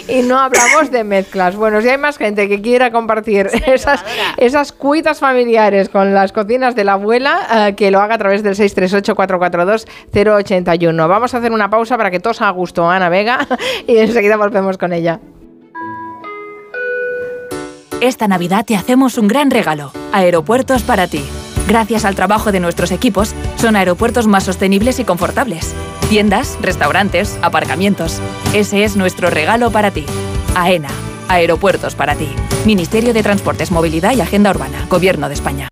y 0.09 0.23
no 0.23 0.39
hablamos 0.39 0.91
de 0.91 1.05
mezclas. 1.05 1.55
Bueno, 1.57 1.81
si 1.81 1.89
hay 1.89 1.97
más 1.99 2.19
gente 2.19 2.49
que 2.49 2.61
quiera 2.61 2.91
compartir 2.91 3.49
esas, 3.67 4.05
esas 4.37 4.73
cuitas 4.73 5.21
familiares 5.21 5.89
con 5.89 6.13
las 6.15 6.33
cocinas 6.33 6.75
de 6.75 6.83
la 6.85 6.95
abuela, 6.95 7.69
eh, 7.69 7.75
que 7.75 7.91
lo 7.91 8.01
haga 8.01 8.15
a 8.17 8.19
través 8.19 8.43
del 8.43 8.57
638-442-081. 8.57 11.09
Vamos 11.09 11.35
a 11.35 11.39
hacer 11.39 11.53
una 11.53 11.71
pausa 11.71 11.97
para 11.97 12.11
que 12.11 12.21
todos 12.21 12.43
a 12.43 12.51
gusto, 12.51 12.87
Ana 12.89 13.09
Vega, 13.09 13.47
y 13.87 13.99
enseguida 13.99 14.37
volvemos 14.37 14.79
con 14.79 14.93
ella. 14.93 15.21
Esta 18.01 18.29
Navidad 18.29 18.65
te 18.65 18.77
hacemos 18.77 19.19
un 19.19 19.29
gran 19.29 19.51
regalo. 19.51 19.93
Aeropuertos 20.13 20.83
para 20.83 21.07
ti. 21.07 21.23
Gracias 21.69 22.05
al 22.05 22.17
trabajo 22.17 22.51
de 22.51 22.59
nuestros 22.59 22.91
equipos, 22.93 23.35
son 23.61 23.77
aeropuertos 23.77 24.27
más 24.27 24.45
sostenibles 24.45 24.99
y 25.01 25.05
confortables. 25.05 25.75
Tiendas, 26.09 26.57
restaurantes, 26.63 27.39
aparcamientos. 27.43 28.21
Ese 28.55 28.85
es 28.85 28.97
nuestro 28.97 29.29
regalo 29.29 29.71
para 29.71 29.91
ti. 29.91 30.07
AENA. 30.55 30.89
Aeropuertos 31.29 31.95
para 31.95 32.17
ti. 32.17 32.29
Ministerio 32.65 33.13
de 33.13 33.23
Transportes, 33.23 33.71
Movilidad 33.71 34.17
y 34.17 34.23
Agenda 34.23 34.51
Urbana. 34.51 34.87
Gobierno 34.89 35.29
de 35.29 35.35
España. 35.35 35.69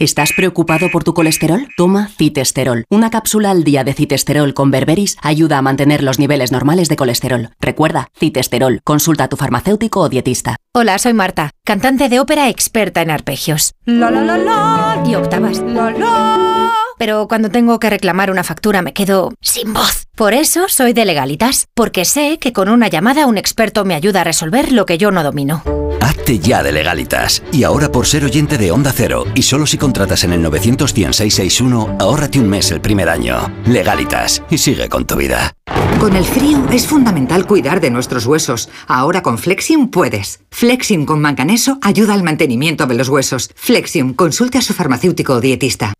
¿Estás 0.00 0.32
preocupado 0.32 0.88
por 0.90 1.04
tu 1.04 1.14
colesterol? 1.14 1.68
Toma 1.76 2.08
citesterol. 2.08 2.84
Una 2.90 3.10
cápsula 3.10 3.52
al 3.52 3.62
día 3.62 3.84
de 3.84 3.94
citesterol 3.94 4.52
con 4.52 4.72
berberis 4.72 5.16
ayuda 5.22 5.58
a 5.58 5.62
mantener 5.62 6.02
los 6.02 6.18
niveles 6.18 6.50
normales 6.50 6.88
de 6.88 6.96
colesterol. 6.96 7.50
Recuerda, 7.60 8.08
citesterol. 8.18 8.80
Consulta 8.82 9.24
a 9.24 9.28
tu 9.28 9.36
farmacéutico 9.36 10.00
o 10.00 10.08
dietista. 10.08 10.56
Hola, 10.74 10.98
soy 10.98 11.12
Marta, 11.12 11.50
cantante 11.64 12.08
de 12.08 12.18
ópera 12.18 12.48
experta 12.48 13.02
en 13.02 13.12
arpegios. 13.12 13.72
La 13.84 14.10
la 14.10 14.22
la 14.22 14.36
la 14.36 15.04
y 15.06 15.14
octavas. 15.14 15.60
La 15.60 15.92
la. 15.92 16.83
Pero 16.98 17.28
cuando 17.28 17.50
tengo 17.50 17.78
que 17.78 17.90
reclamar 17.90 18.30
una 18.30 18.44
factura 18.44 18.82
me 18.82 18.92
quedo 18.92 19.32
sin 19.40 19.72
voz. 19.72 20.06
Por 20.14 20.32
eso 20.32 20.68
soy 20.68 20.92
de 20.92 21.04
legalitas, 21.04 21.66
porque 21.74 22.04
sé 22.04 22.38
que 22.38 22.52
con 22.52 22.68
una 22.68 22.88
llamada 22.88 23.26
un 23.26 23.36
experto 23.36 23.84
me 23.84 23.94
ayuda 23.94 24.20
a 24.20 24.24
resolver 24.24 24.70
lo 24.70 24.86
que 24.86 24.96
yo 24.96 25.10
no 25.10 25.24
domino. 25.24 25.64
Hazte 26.00 26.38
ya 26.38 26.62
de 26.62 26.70
legalitas. 26.70 27.42
Y 27.50 27.64
ahora 27.64 27.90
por 27.90 28.06
ser 28.06 28.24
oyente 28.24 28.58
de 28.58 28.70
Onda 28.70 28.92
Cero, 28.94 29.24
y 29.34 29.42
solo 29.42 29.66
si 29.66 29.76
contratas 29.78 30.22
en 30.22 30.32
el 30.32 30.42
91661, 30.42 31.96
ahórrate 31.98 32.38
un 32.38 32.48
mes 32.48 32.70
el 32.70 32.80
primer 32.80 33.08
año. 33.08 33.52
Legalitas. 33.66 34.42
Y 34.50 34.58
sigue 34.58 34.88
con 34.88 35.06
tu 35.06 35.16
vida. 35.16 35.52
Con 35.98 36.14
el 36.14 36.24
frío 36.24 36.66
es 36.70 36.86
fundamental 36.86 37.46
cuidar 37.46 37.80
de 37.80 37.90
nuestros 37.90 38.26
huesos. 38.26 38.68
Ahora 38.86 39.22
con 39.22 39.38
Flexium 39.38 39.88
puedes. 39.88 40.40
Flexium 40.50 41.06
con 41.06 41.20
manganeso 41.20 41.78
ayuda 41.82 42.14
al 42.14 42.22
mantenimiento 42.22 42.86
de 42.86 42.94
los 42.94 43.08
huesos. 43.08 43.50
Flexium, 43.54 44.14
consulte 44.14 44.58
a 44.58 44.62
su 44.62 44.74
farmacéutico 44.74 45.34
o 45.34 45.40
dietista. 45.40 45.94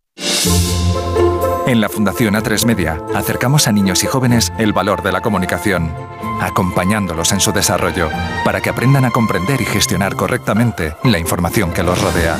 En 1.66 1.80
la 1.80 1.88
Fundación 1.88 2.34
A3 2.34 2.66
Media 2.66 3.00
acercamos 3.14 3.66
a 3.66 3.72
niños 3.72 4.04
y 4.04 4.06
jóvenes 4.06 4.52
el 4.58 4.74
valor 4.74 5.02
de 5.02 5.12
la 5.12 5.22
comunicación, 5.22 5.90
acompañándolos 6.38 7.32
en 7.32 7.40
su 7.40 7.52
desarrollo 7.52 8.10
para 8.44 8.60
que 8.60 8.68
aprendan 8.68 9.06
a 9.06 9.10
comprender 9.10 9.62
y 9.62 9.64
gestionar 9.64 10.14
correctamente 10.14 10.94
la 11.04 11.18
información 11.18 11.72
que 11.72 11.82
los 11.82 11.98
rodea. 12.02 12.36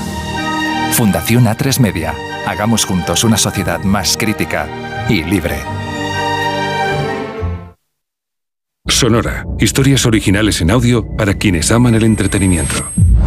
Fundación 0.92 1.46
A3 1.46 1.80
Media. 1.80 2.14
Hagamos 2.46 2.84
juntos 2.84 3.24
una 3.24 3.38
sociedad 3.38 3.82
más 3.82 4.18
crítica 4.18 4.68
y 5.08 5.24
libre. 5.24 5.56
Sonora. 8.86 9.46
Historias 9.58 10.04
originales 10.04 10.60
en 10.60 10.70
audio 10.70 11.16
para 11.16 11.32
quienes 11.32 11.72
aman 11.72 11.94
el 11.94 12.04
entretenimiento. 12.04 12.84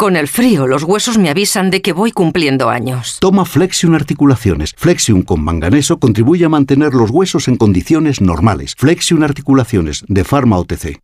Con 0.00 0.16
el 0.16 0.28
frío, 0.28 0.66
los 0.66 0.84
huesos 0.84 1.18
me 1.18 1.28
avisan 1.28 1.68
de 1.68 1.82
que 1.82 1.92
voy 1.92 2.10
cumpliendo 2.10 2.70
años. 2.70 3.18
Toma 3.20 3.44
Flexion 3.44 3.94
Articulaciones. 3.94 4.72
Flexion 4.74 5.20
con 5.20 5.44
manganeso 5.44 5.98
contribuye 5.98 6.46
a 6.46 6.48
mantener 6.48 6.94
los 6.94 7.10
huesos 7.10 7.48
en 7.48 7.56
condiciones 7.56 8.22
normales. 8.22 8.74
Flexion 8.78 9.22
Articulaciones, 9.22 10.02
de 10.08 10.24
Pharma 10.24 10.56
OTC. 10.56 11.00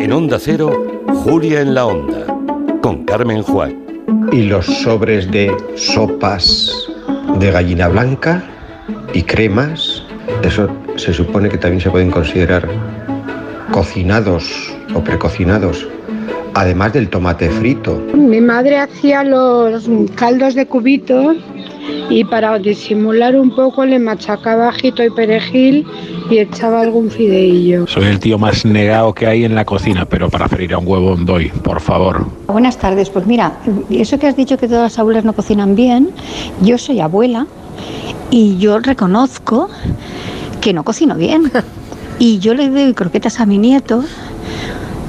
En 0.00 0.12
Onda 0.12 0.40
Cero, 0.40 0.72
Julia 1.22 1.60
en 1.60 1.74
la 1.74 1.86
Onda, 1.86 2.26
con 2.82 3.04
Carmen 3.04 3.44
Juan. 3.44 3.84
y 4.32 4.42
los 4.42 4.66
sobres 4.66 5.30
de 5.30 5.56
sopas 5.76 6.88
de 7.38 7.52
gallina 7.52 7.86
blanca 7.86 8.42
y 9.12 9.22
cremas, 9.22 10.02
eso 10.42 10.68
se 10.96 11.14
supone 11.14 11.48
que 11.48 11.58
también 11.58 11.80
se 11.80 11.90
pueden 11.92 12.10
considerar 12.10 12.68
cocinados 13.74 14.72
o 14.94 15.00
precocinados, 15.00 15.84
además 16.54 16.92
del 16.92 17.08
tomate 17.08 17.50
frito. 17.50 18.00
Mi 18.14 18.40
madre 18.40 18.78
hacía 18.78 19.24
los 19.24 19.90
caldos 20.14 20.54
de 20.54 20.64
cubitos 20.64 21.38
y 22.08 22.22
para 22.22 22.56
disimular 22.60 23.34
un 23.34 23.52
poco 23.52 23.84
le 23.84 23.98
machacaba 23.98 24.68
ajito 24.68 25.02
y 25.02 25.10
perejil 25.10 25.84
y 26.30 26.38
echaba 26.38 26.82
algún 26.82 27.10
fideillo. 27.10 27.88
Soy 27.88 28.04
el 28.04 28.20
tío 28.20 28.38
más 28.38 28.64
negado 28.64 29.12
que 29.12 29.26
hay 29.26 29.44
en 29.44 29.56
la 29.56 29.64
cocina, 29.64 30.04
pero 30.04 30.30
para 30.30 30.48
freír 30.48 30.72
a 30.72 30.78
un 30.78 30.86
huevo 30.86 31.16
doy, 31.16 31.48
por 31.48 31.80
favor. 31.80 32.26
Buenas 32.46 32.78
tardes, 32.78 33.10
pues 33.10 33.26
mira, 33.26 33.58
eso 33.90 34.20
que 34.20 34.28
has 34.28 34.36
dicho 34.36 34.56
que 34.56 34.68
todas 34.68 34.84
las 34.84 34.98
abuelas 35.00 35.24
no 35.24 35.32
cocinan 35.32 35.74
bien, 35.74 36.10
yo 36.62 36.78
soy 36.78 37.00
abuela 37.00 37.48
y 38.30 38.56
yo 38.56 38.78
reconozco 38.78 39.68
que 40.60 40.72
no 40.72 40.84
cocino 40.84 41.16
bien. 41.16 41.50
Y 42.18 42.38
yo 42.38 42.54
le 42.54 42.70
doy 42.70 42.94
croquetas 42.94 43.40
a 43.40 43.46
mi 43.46 43.58
nieto 43.58 44.04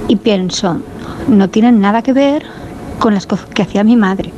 y 0.07 0.15
pienso, 0.17 0.79
no 1.27 1.49
tienen 1.49 1.79
nada 1.79 2.01
que 2.01 2.13
ver 2.13 2.43
con 2.99 3.13
las 3.13 3.27
que 3.27 3.61
hacía 3.61 3.83
mi 3.83 3.95
madre. 3.95 4.31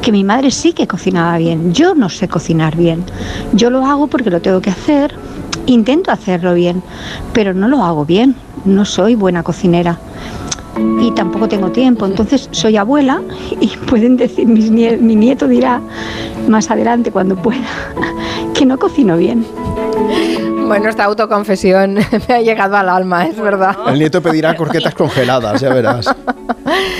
Que 0.00 0.12
mi 0.12 0.24
madre 0.24 0.50
sí 0.50 0.72
que 0.72 0.86
cocinaba 0.86 1.38
bien. 1.38 1.72
Yo 1.72 1.94
no 1.94 2.08
sé 2.08 2.28
cocinar 2.28 2.76
bien. 2.76 3.04
Yo 3.52 3.70
lo 3.70 3.84
hago 3.84 4.06
porque 4.06 4.30
lo 4.30 4.40
tengo 4.40 4.60
que 4.60 4.70
hacer. 4.70 5.14
Intento 5.66 6.10
hacerlo 6.10 6.54
bien, 6.54 6.82
pero 7.32 7.54
no 7.54 7.68
lo 7.68 7.82
hago 7.84 8.04
bien. 8.04 8.36
No 8.64 8.84
soy 8.84 9.14
buena 9.14 9.42
cocinera. 9.42 9.98
Y 11.00 11.10
tampoco 11.12 11.48
tengo 11.48 11.70
tiempo. 11.70 12.06
Entonces 12.06 12.48
soy 12.52 12.76
abuela 12.76 13.22
y 13.60 13.68
pueden 13.88 14.16
decir, 14.16 14.46
mi 14.46 15.16
nieto 15.16 15.48
dirá 15.48 15.80
más 16.48 16.70
adelante 16.70 17.10
cuando 17.10 17.36
pueda 17.36 17.66
que 18.54 18.66
no 18.66 18.78
cocino 18.78 19.16
bien. 19.16 19.44
Bueno, 20.72 20.88
esta 20.88 21.04
autoconfesión 21.04 21.94
me 22.28 22.34
ha 22.34 22.40
llegado 22.40 22.78
al 22.78 22.88
alma, 22.88 23.26
es 23.26 23.36
verdad. 23.36 23.76
El 23.88 23.98
nieto 23.98 24.22
pedirá 24.22 24.56
croquetas 24.56 24.94
congeladas, 24.94 25.60
ya 25.60 25.68
verás. 25.68 26.06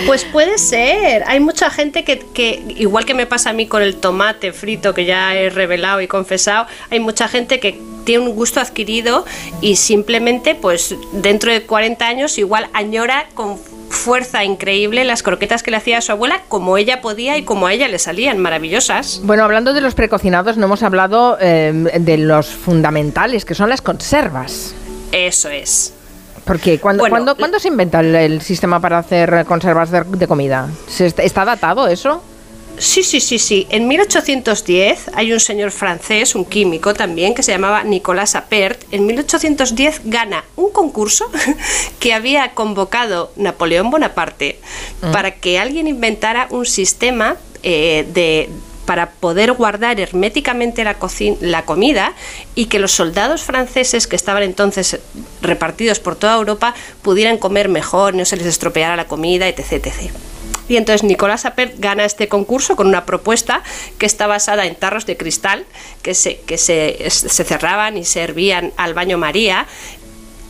Pues 0.06 0.26
puede 0.26 0.58
ser. 0.58 1.24
Hay 1.26 1.40
mucha 1.40 1.70
gente 1.70 2.04
que, 2.04 2.18
que, 2.18 2.62
igual 2.76 3.06
que 3.06 3.14
me 3.14 3.24
pasa 3.24 3.48
a 3.48 3.52
mí 3.54 3.66
con 3.66 3.80
el 3.80 3.96
tomate 3.96 4.52
frito 4.52 4.92
que 4.92 5.06
ya 5.06 5.34
he 5.34 5.48
revelado 5.48 6.02
y 6.02 6.06
confesado, 6.06 6.66
hay 6.90 7.00
mucha 7.00 7.28
gente 7.28 7.60
que 7.60 7.80
tiene 8.04 8.26
un 8.26 8.34
gusto 8.34 8.60
adquirido 8.60 9.24
y 9.62 9.76
simplemente, 9.76 10.54
pues 10.54 10.94
dentro 11.12 11.50
de 11.50 11.62
40 11.62 12.06
años, 12.06 12.36
igual 12.36 12.68
añora 12.74 13.26
con 13.32 13.58
fuerza 13.92 14.42
increíble 14.44 15.04
las 15.04 15.22
croquetas 15.22 15.62
que 15.62 15.70
le 15.70 15.76
hacía 15.76 15.98
a 15.98 16.00
su 16.00 16.12
abuela 16.12 16.42
como 16.48 16.76
ella 16.78 17.00
podía 17.00 17.36
y 17.38 17.44
como 17.44 17.66
a 17.66 17.72
ella 17.72 17.88
le 17.88 17.98
salían 17.98 18.38
maravillosas. 18.38 19.20
Bueno, 19.22 19.44
hablando 19.44 19.72
de 19.72 19.80
los 19.80 19.94
precocinados, 19.94 20.56
no 20.56 20.66
hemos 20.66 20.82
hablado 20.82 21.36
eh, 21.40 21.72
de 22.00 22.18
los 22.18 22.46
fundamentales, 22.48 23.44
que 23.44 23.54
son 23.54 23.68
las 23.68 23.82
conservas. 23.82 24.74
Eso 25.12 25.48
es. 25.50 25.94
Porque 26.44 26.80
cuando, 26.80 27.02
Bueno, 27.02 27.12
¿cuándo, 27.14 27.36
cuándo 27.36 27.58
se 27.60 27.68
inventa 27.68 28.00
el, 28.00 28.14
el 28.16 28.40
sistema 28.42 28.80
para 28.80 28.98
hacer 28.98 29.44
conservas 29.44 29.90
de, 29.92 30.02
de 30.02 30.26
comida? 30.26 30.68
¿Se 30.88 31.06
est- 31.06 31.20
¿Está 31.20 31.44
datado 31.44 31.86
eso? 31.86 32.22
Sí, 32.78 33.02
sí, 33.02 33.20
sí, 33.20 33.38
sí. 33.38 33.66
En 33.70 33.86
1810 33.86 35.10
hay 35.14 35.32
un 35.32 35.40
señor 35.40 35.70
francés, 35.70 36.34
un 36.34 36.44
químico 36.44 36.94
también, 36.94 37.34
que 37.34 37.42
se 37.42 37.52
llamaba 37.52 37.84
Nicolas 37.84 38.34
Appert. 38.34 38.82
En 38.92 39.06
1810 39.06 40.02
gana 40.04 40.44
un 40.56 40.70
concurso 40.70 41.30
que 42.00 42.12
había 42.12 42.52
convocado 42.54 43.32
Napoleón 43.36 43.90
Bonaparte 43.90 44.58
para 45.12 45.32
que 45.32 45.58
alguien 45.58 45.86
inventara 45.86 46.48
un 46.50 46.66
sistema 46.66 47.36
eh, 47.62 48.06
de 48.12 48.48
para 48.86 49.10
poder 49.10 49.52
guardar 49.52 50.00
herméticamente 50.00 50.82
la, 50.82 50.96
la 51.40 51.64
comida 51.64 52.14
y 52.56 52.66
que 52.66 52.80
los 52.80 52.90
soldados 52.90 53.42
franceses 53.42 54.08
que 54.08 54.16
estaban 54.16 54.42
entonces 54.42 54.98
repartidos 55.40 56.00
por 56.00 56.16
toda 56.16 56.34
Europa 56.34 56.74
pudieran 57.00 57.38
comer 57.38 57.68
mejor, 57.68 58.14
no 58.14 58.24
se 58.24 58.36
les 58.36 58.46
estropeara 58.46 58.96
la 58.96 59.06
comida, 59.06 59.46
etc. 59.46 59.72
etc. 59.72 60.10
Y 60.72 60.78
entonces 60.78 61.02
Nicolás 61.02 61.44
Appert 61.44 61.74
gana 61.80 62.06
este 62.06 62.28
concurso 62.28 62.76
con 62.76 62.86
una 62.86 63.04
propuesta 63.04 63.62
que 63.98 64.06
está 64.06 64.26
basada 64.26 64.64
en 64.64 64.74
tarros 64.74 65.04
de 65.04 65.18
cristal 65.18 65.66
que 66.00 66.14
se, 66.14 66.40
que 66.40 66.56
se, 66.56 67.10
se 67.10 67.44
cerraban 67.44 67.98
y 67.98 68.06
servían 68.06 68.72
al 68.78 68.94
baño 68.94 69.18
María. 69.18 69.66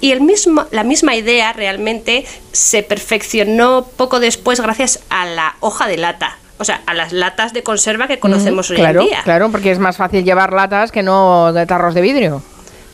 Y 0.00 0.12
el 0.12 0.20
mismo, 0.20 0.66
la 0.70 0.84
misma 0.84 1.16
idea 1.16 1.52
realmente 1.52 2.24
se 2.52 2.84
perfeccionó 2.84 3.84
poco 3.96 4.20
después 4.20 4.60
gracias 4.60 5.00
a 5.10 5.26
la 5.26 5.56
hoja 5.58 5.88
de 5.88 5.96
lata. 5.96 6.38
O 6.58 6.64
sea, 6.64 6.82
a 6.86 6.94
las 6.94 7.12
latas 7.12 7.52
de 7.52 7.64
conserva 7.64 8.06
que 8.06 8.20
conocemos 8.20 8.70
Mm, 8.70 8.72
hoy 8.74 8.78
claro, 8.78 9.00
en 9.00 9.06
día. 9.08 9.20
Claro, 9.24 9.50
porque 9.50 9.72
es 9.72 9.80
más 9.80 9.96
fácil 9.96 10.22
llevar 10.24 10.52
latas 10.52 10.92
que 10.92 11.02
no 11.02 11.52
de 11.52 11.66
tarros 11.66 11.94
de 11.94 12.00
vidrio. 12.00 12.44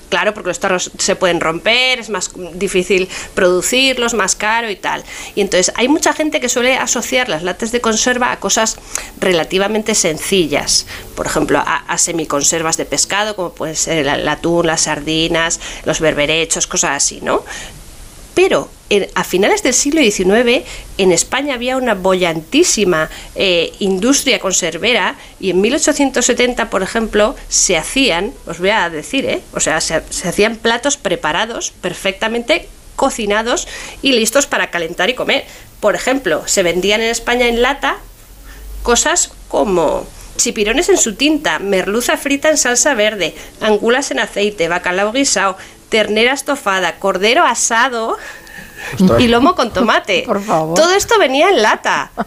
Claro, 0.08 0.32
porque 0.32 0.48
los 0.48 0.60
tarros 0.60 0.90
se 0.98 1.16
pueden 1.16 1.40
romper, 1.40 1.98
es 1.98 2.08
más 2.08 2.30
difícil 2.54 3.08
producirlos, 3.34 4.14
más 4.14 4.36
caro 4.36 4.70
y 4.70 4.76
tal. 4.76 5.04
Y 5.34 5.42
entonces 5.42 5.72
hay 5.76 5.88
mucha 5.88 6.12
gente 6.14 6.40
que 6.40 6.48
suele 6.48 6.76
asociar 6.76 7.28
las 7.28 7.42
latas 7.42 7.72
de 7.72 7.80
conserva 7.80 8.32
a 8.32 8.40
cosas 8.40 8.76
relativamente 9.20 9.94
sencillas. 9.94 10.86
Por 11.14 11.26
ejemplo, 11.26 11.62
a, 11.64 11.98
semiconservas 11.98 12.76
de 12.76 12.84
pescado, 12.84 13.36
como 13.36 13.52
pueden 13.52 13.76
ser 13.76 13.98
el, 13.98 14.08
el 14.08 14.28
atún, 14.28 14.66
las 14.66 14.82
sardinas, 14.82 15.60
los 15.84 16.00
berberechos, 16.00 16.66
cosas 16.66 16.92
así, 16.92 17.20
¿no? 17.20 17.42
Pero 18.38 18.70
a 19.16 19.24
finales 19.24 19.64
del 19.64 19.74
siglo 19.74 20.00
XIX 20.00 20.64
en 20.96 21.10
España 21.10 21.54
había 21.54 21.76
una 21.76 21.94
bollantísima 21.94 23.10
eh, 23.34 23.72
industria 23.80 24.38
conservera 24.38 25.16
y 25.40 25.50
en 25.50 25.60
1870, 25.60 26.70
por 26.70 26.84
ejemplo, 26.84 27.34
se 27.48 27.76
hacían, 27.76 28.32
os 28.46 28.60
voy 28.60 28.70
a 28.70 28.88
decir, 28.90 29.26
¿eh? 29.26 29.42
o 29.54 29.58
sea, 29.58 29.80
se, 29.80 30.04
se 30.10 30.28
hacían 30.28 30.54
platos 30.54 30.96
preparados, 30.96 31.72
perfectamente 31.80 32.68
cocinados 32.94 33.66
y 34.02 34.12
listos 34.12 34.46
para 34.46 34.70
calentar 34.70 35.10
y 35.10 35.14
comer. 35.14 35.44
Por 35.80 35.96
ejemplo, 35.96 36.46
se 36.46 36.62
vendían 36.62 37.00
en 37.00 37.10
España 37.10 37.48
en 37.48 37.60
lata 37.60 37.96
cosas 38.84 39.32
como 39.48 40.06
chipirones 40.36 40.88
en 40.88 40.96
su 40.96 41.16
tinta, 41.16 41.58
merluza 41.58 42.16
frita 42.16 42.48
en 42.48 42.56
salsa 42.56 42.94
verde, 42.94 43.34
angulas 43.60 44.12
en 44.12 44.20
aceite, 44.20 44.68
bacalao 44.68 45.10
guisado, 45.10 45.56
ternera 45.88 46.32
estofada, 46.32 46.96
cordero 46.96 47.44
asado 47.44 48.16
Ostras. 48.94 49.20
y 49.20 49.28
lomo 49.28 49.54
con 49.54 49.72
tomate. 49.72 50.22
Por 50.26 50.42
favor. 50.42 50.76
Todo 50.78 50.92
esto 50.92 51.18
venía 51.18 51.48
en 51.50 51.62
lata. 51.62 52.10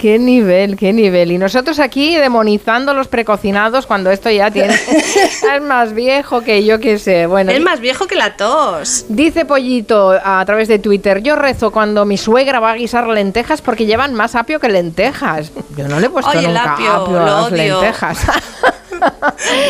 Qué 0.00 0.18
nivel, 0.18 0.78
qué 0.78 0.94
nivel. 0.94 1.30
Y 1.30 1.36
nosotros 1.36 1.78
aquí 1.78 2.16
demonizando 2.16 2.94
los 2.94 3.06
precocinados 3.06 3.84
cuando 3.84 4.10
esto 4.10 4.30
ya 4.30 4.50
tiene 4.50 4.72
es 5.54 5.60
más 5.60 5.92
viejo 5.92 6.40
que 6.40 6.64
yo 6.64 6.80
que 6.80 6.98
sé. 6.98 7.26
Bueno, 7.26 7.52
Es 7.52 7.60
más 7.60 7.80
viejo 7.80 8.06
que 8.06 8.14
la 8.14 8.34
tos. 8.34 9.04
Dice 9.10 9.44
Pollito 9.44 10.12
a 10.24 10.42
través 10.46 10.68
de 10.68 10.78
Twitter, 10.78 11.20
yo 11.22 11.36
rezo 11.36 11.70
cuando 11.70 12.06
mi 12.06 12.16
suegra 12.16 12.60
va 12.60 12.70
a 12.70 12.76
guisar 12.76 13.06
lentejas 13.08 13.60
porque 13.60 13.84
llevan 13.84 14.14
más 14.14 14.36
apio 14.36 14.58
que 14.58 14.70
lentejas. 14.70 15.52
Yo 15.76 15.86
no 15.86 16.00
le 16.00 16.06
he 16.06 16.08
puesto 16.10 16.30
Oye, 16.30 16.46
el 16.46 16.54
nunca 16.54 16.72
apio, 16.72 16.92
apio 16.94 17.16
a 17.18 17.20
lo 17.20 17.26
las 17.26 17.44
odio. 17.52 17.56
lentejas. 17.82 18.18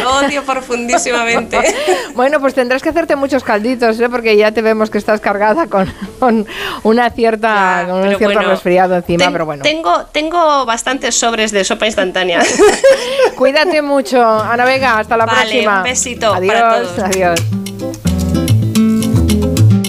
Lo 0.03 0.16
odio 0.19 0.43
profundísimamente. 0.45 1.59
bueno, 2.14 2.40
pues 2.40 2.55
tendrás 2.55 2.83
que 2.83 2.88
hacerte 2.90 3.16
muchos 3.16 3.45
calditos, 3.45 3.99
¿eh? 4.01 4.09
porque 4.09 4.37
ya 4.37 4.53
te 4.53 4.62
vemos 4.62 4.90
que 4.90 4.99
estás 4.99 5.21
cargada 5.21 5.66
con, 5.66 5.93
con 6.19 6.47
una 6.83 7.11
cierta, 7.11 7.85
con 7.88 7.99
un 8.01 8.09
cierto 8.16 8.35
bueno, 8.35 8.51
resfriado 8.51 8.97
encima, 8.97 9.25
Ten- 9.25 9.33
pero 9.33 9.47
bueno. 9.47 9.62
Tengo, 9.62 10.05
tengo 10.12 10.64
bastantes 10.66 11.14
sobres 11.14 11.51
de 11.53 11.64
sopa 11.64 11.87
instantánea. 11.87 12.40
Cuídate 13.37 13.83
mucho, 13.83 14.23
Ana 14.23 14.64
Vega, 14.64 14.99
hasta 14.99 15.16
la 15.16 15.27
Vale, 15.27 15.40
próxima. 15.40 15.77
un 15.79 15.83
besito 15.85 16.35
adiós, 16.35 16.55
para 16.55 16.83
todos. 16.83 16.99
Adiós. 16.99 17.40